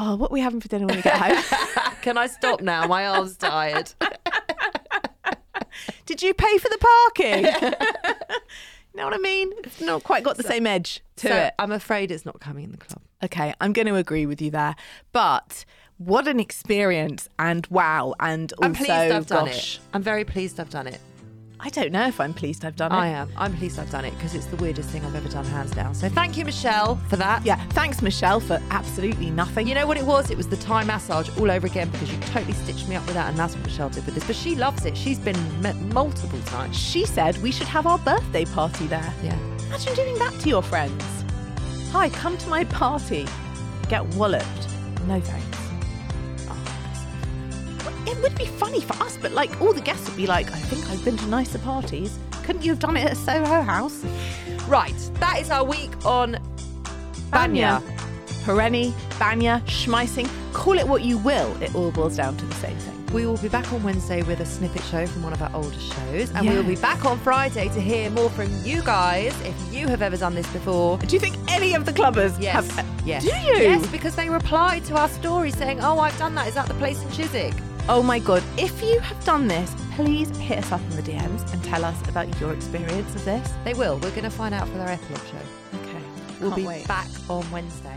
"Oh, 0.00 0.16
what 0.16 0.30
are 0.30 0.34
we 0.34 0.40
having 0.40 0.60
for 0.60 0.68
dinner 0.68 0.86
when 0.86 0.96
we 0.96 1.02
get 1.02 1.16
home?" 1.16 1.92
Can 2.02 2.16
I 2.16 2.26
stop 2.26 2.62
now? 2.62 2.86
My 2.86 3.06
arm's 3.06 3.36
tired. 3.36 3.92
Did 6.06 6.22
you 6.22 6.34
pay 6.34 6.58
for 6.58 6.68
the 6.68 6.78
parking? 6.78 7.44
you 7.44 7.50
know 8.94 9.04
what 9.04 9.14
I 9.14 9.18
mean? 9.18 9.52
It's 9.64 9.80
not 9.80 10.02
quite 10.02 10.24
got 10.24 10.36
the 10.36 10.42
same 10.42 10.66
edge 10.66 11.02
to 11.16 11.28
so 11.28 11.34
it. 11.34 11.54
I'm 11.58 11.72
afraid 11.72 12.10
it's 12.10 12.24
not 12.24 12.40
coming 12.40 12.64
in 12.64 12.72
the 12.72 12.78
club. 12.78 13.00
Okay, 13.22 13.54
I'm 13.60 13.72
going 13.72 13.86
to 13.86 13.96
agree 13.96 14.26
with 14.26 14.40
you 14.40 14.50
there. 14.50 14.74
But 15.12 15.64
what 15.98 16.26
an 16.26 16.40
experience 16.40 17.28
and 17.38 17.66
wow. 17.66 18.14
And 18.18 18.52
also, 18.54 18.64
I'm 18.64 18.74
pleased 18.74 18.90
I've 18.90 19.26
done 19.26 19.46
gosh, 19.46 19.76
it. 19.76 19.82
I'm 19.92 20.02
very 20.02 20.24
pleased 20.24 20.58
I've 20.58 20.70
done 20.70 20.86
it. 20.86 21.00
I 21.62 21.68
don't 21.68 21.92
know 21.92 22.06
if 22.06 22.18
I'm 22.20 22.32
pleased 22.32 22.64
I've 22.64 22.76
done 22.76 22.90
it. 22.90 22.94
I 22.94 23.08
am. 23.08 23.30
I'm 23.36 23.54
pleased 23.54 23.78
I've 23.78 23.90
done 23.90 24.06
it 24.06 24.12
because 24.14 24.34
it's 24.34 24.46
the 24.46 24.56
weirdest 24.56 24.88
thing 24.88 25.04
I've 25.04 25.14
ever 25.14 25.28
done, 25.28 25.44
hands 25.44 25.72
down. 25.72 25.94
So 25.94 26.08
thank 26.08 26.36
you, 26.38 26.44
Michelle, 26.46 26.96
for 27.08 27.16
that. 27.16 27.44
Yeah, 27.44 27.62
thanks, 27.70 28.00
Michelle, 28.00 28.40
for 28.40 28.60
absolutely 28.70 29.30
nothing. 29.30 29.68
You 29.68 29.74
know 29.74 29.86
what 29.86 29.98
it 29.98 30.04
was? 30.04 30.30
It 30.30 30.38
was 30.38 30.48
the 30.48 30.56
Thai 30.56 30.84
massage 30.84 31.28
all 31.38 31.50
over 31.50 31.66
again 31.66 31.90
because 31.90 32.10
you 32.10 32.18
totally 32.20 32.54
stitched 32.54 32.88
me 32.88 32.96
up 32.96 33.04
with 33.04 33.14
that, 33.14 33.28
and 33.28 33.38
that's 33.38 33.54
what 33.54 33.64
Michelle 33.64 33.90
did 33.90 34.06
with 34.06 34.14
this. 34.14 34.24
But 34.24 34.36
she 34.36 34.54
loves 34.56 34.86
it. 34.86 34.96
She's 34.96 35.18
been 35.18 35.36
met 35.60 35.76
multiple 35.76 36.40
times. 36.46 36.78
she 36.78 37.04
said 37.04 37.36
we 37.38 37.52
should 37.52 37.68
have 37.68 37.86
our 37.86 37.98
birthday 37.98 38.46
party 38.46 38.86
there. 38.86 39.12
Yeah. 39.22 39.38
Imagine 39.66 39.94
doing 39.94 40.18
that 40.18 40.32
to 40.40 40.48
your 40.48 40.62
friends. 40.62 41.04
Hi, 41.92 42.08
come 42.08 42.38
to 42.38 42.48
my 42.48 42.64
party. 42.64 43.26
Get 43.88 44.06
walloped. 44.14 44.46
No 45.06 45.20
thanks. 45.20 45.59
It 48.06 48.20
would 48.22 48.36
be 48.36 48.46
funny 48.46 48.80
for 48.80 48.94
us, 49.02 49.16
but 49.20 49.32
like 49.32 49.60
all 49.60 49.72
the 49.72 49.80
guests 49.80 50.08
would 50.08 50.16
be 50.16 50.26
like, 50.26 50.46
I 50.52 50.58
think 50.58 50.88
I've 50.90 51.04
been 51.04 51.16
to 51.18 51.26
nicer 51.26 51.58
parties. 51.58 52.18
Couldn't 52.44 52.62
you 52.64 52.70
have 52.72 52.78
done 52.80 52.96
it 52.96 53.04
at 53.04 53.12
a 53.12 53.16
Soho 53.16 53.60
House? 53.62 54.04
Right. 54.66 54.94
That 55.20 55.38
is 55.40 55.50
our 55.50 55.64
week 55.64 55.90
on 56.04 56.38
Banya. 57.30 57.82
Parenie, 58.44 58.94
Banya, 59.18 59.62
Schmeissing, 59.66 60.28
call 60.54 60.78
it 60.78 60.88
what 60.88 61.02
you 61.02 61.18
will, 61.18 61.54
it 61.62 61.74
all 61.74 61.90
boils 61.90 62.16
down 62.16 62.36
to 62.38 62.44
the 62.46 62.54
same 62.54 62.76
thing. 62.78 62.96
We 63.12 63.26
will 63.26 63.36
be 63.36 63.48
back 63.48 63.70
on 63.72 63.82
Wednesday 63.82 64.22
with 64.22 64.40
a 64.40 64.46
snippet 64.46 64.82
show 64.84 65.06
from 65.06 65.22
one 65.24 65.34
of 65.34 65.42
our 65.42 65.50
older 65.54 65.78
shows, 65.78 66.30
and 66.30 66.48
we 66.48 66.56
will 66.56 66.62
be 66.62 66.76
back 66.76 67.04
on 67.04 67.18
Friday 67.18 67.68
to 67.68 67.80
hear 67.80 68.08
more 68.10 68.30
from 68.30 68.48
you 68.64 68.82
guys 68.82 69.38
if 69.42 69.74
you 69.74 69.88
have 69.88 70.00
ever 70.00 70.16
done 70.16 70.34
this 70.34 70.46
before. 70.54 70.96
Do 70.98 71.14
you 71.14 71.20
think 71.20 71.36
any 71.48 71.74
of 71.74 71.84
the 71.84 71.92
clubbers 71.92 72.40
Yes. 72.40 72.54
have? 72.70 72.78
Uh, 72.78 72.82
yes. 73.04 73.24
Do 73.24 73.28
you? 73.36 73.56
Yes, 73.62 73.86
because 73.88 74.16
they 74.16 74.30
replied 74.30 74.84
to 74.86 74.96
our 74.96 75.08
story 75.08 75.50
saying, 75.50 75.80
"Oh, 75.82 75.98
I've 75.98 76.16
done 76.18 76.34
that. 76.36 76.48
Is 76.48 76.54
that 76.54 76.66
the 76.66 76.74
place 76.74 77.02
in 77.02 77.10
Chiswick?" 77.10 77.52
Oh 77.92 78.04
my 78.04 78.20
god, 78.20 78.44
if 78.56 78.84
you 78.84 79.00
have 79.00 79.24
done 79.24 79.48
this, 79.48 79.74
please 79.96 80.28
hit 80.36 80.58
us 80.58 80.70
up 80.70 80.80
in 80.80 80.90
the 80.90 81.02
DMs 81.02 81.52
and 81.52 81.60
tell 81.64 81.84
us 81.84 82.08
about 82.08 82.40
your 82.40 82.52
experience 82.52 83.12
of 83.16 83.24
this. 83.24 83.52
They 83.64 83.74
will. 83.74 83.94
We're 83.94 84.10
going 84.10 84.22
to 84.22 84.30
find 84.30 84.54
out 84.54 84.68
for 84.68 84.78
their 84.78 84.90
epilogue 84.90 85.26
show. 85.26 85.78
Okay. 85.80 86.02
We'll 86.40 86.50
Can't 86.50 86.62
be 86.62 86.66
wait. 86.68 86.86
back 86.86 87.08
on 87.28 87.50
Wednesday. 87.50 87.96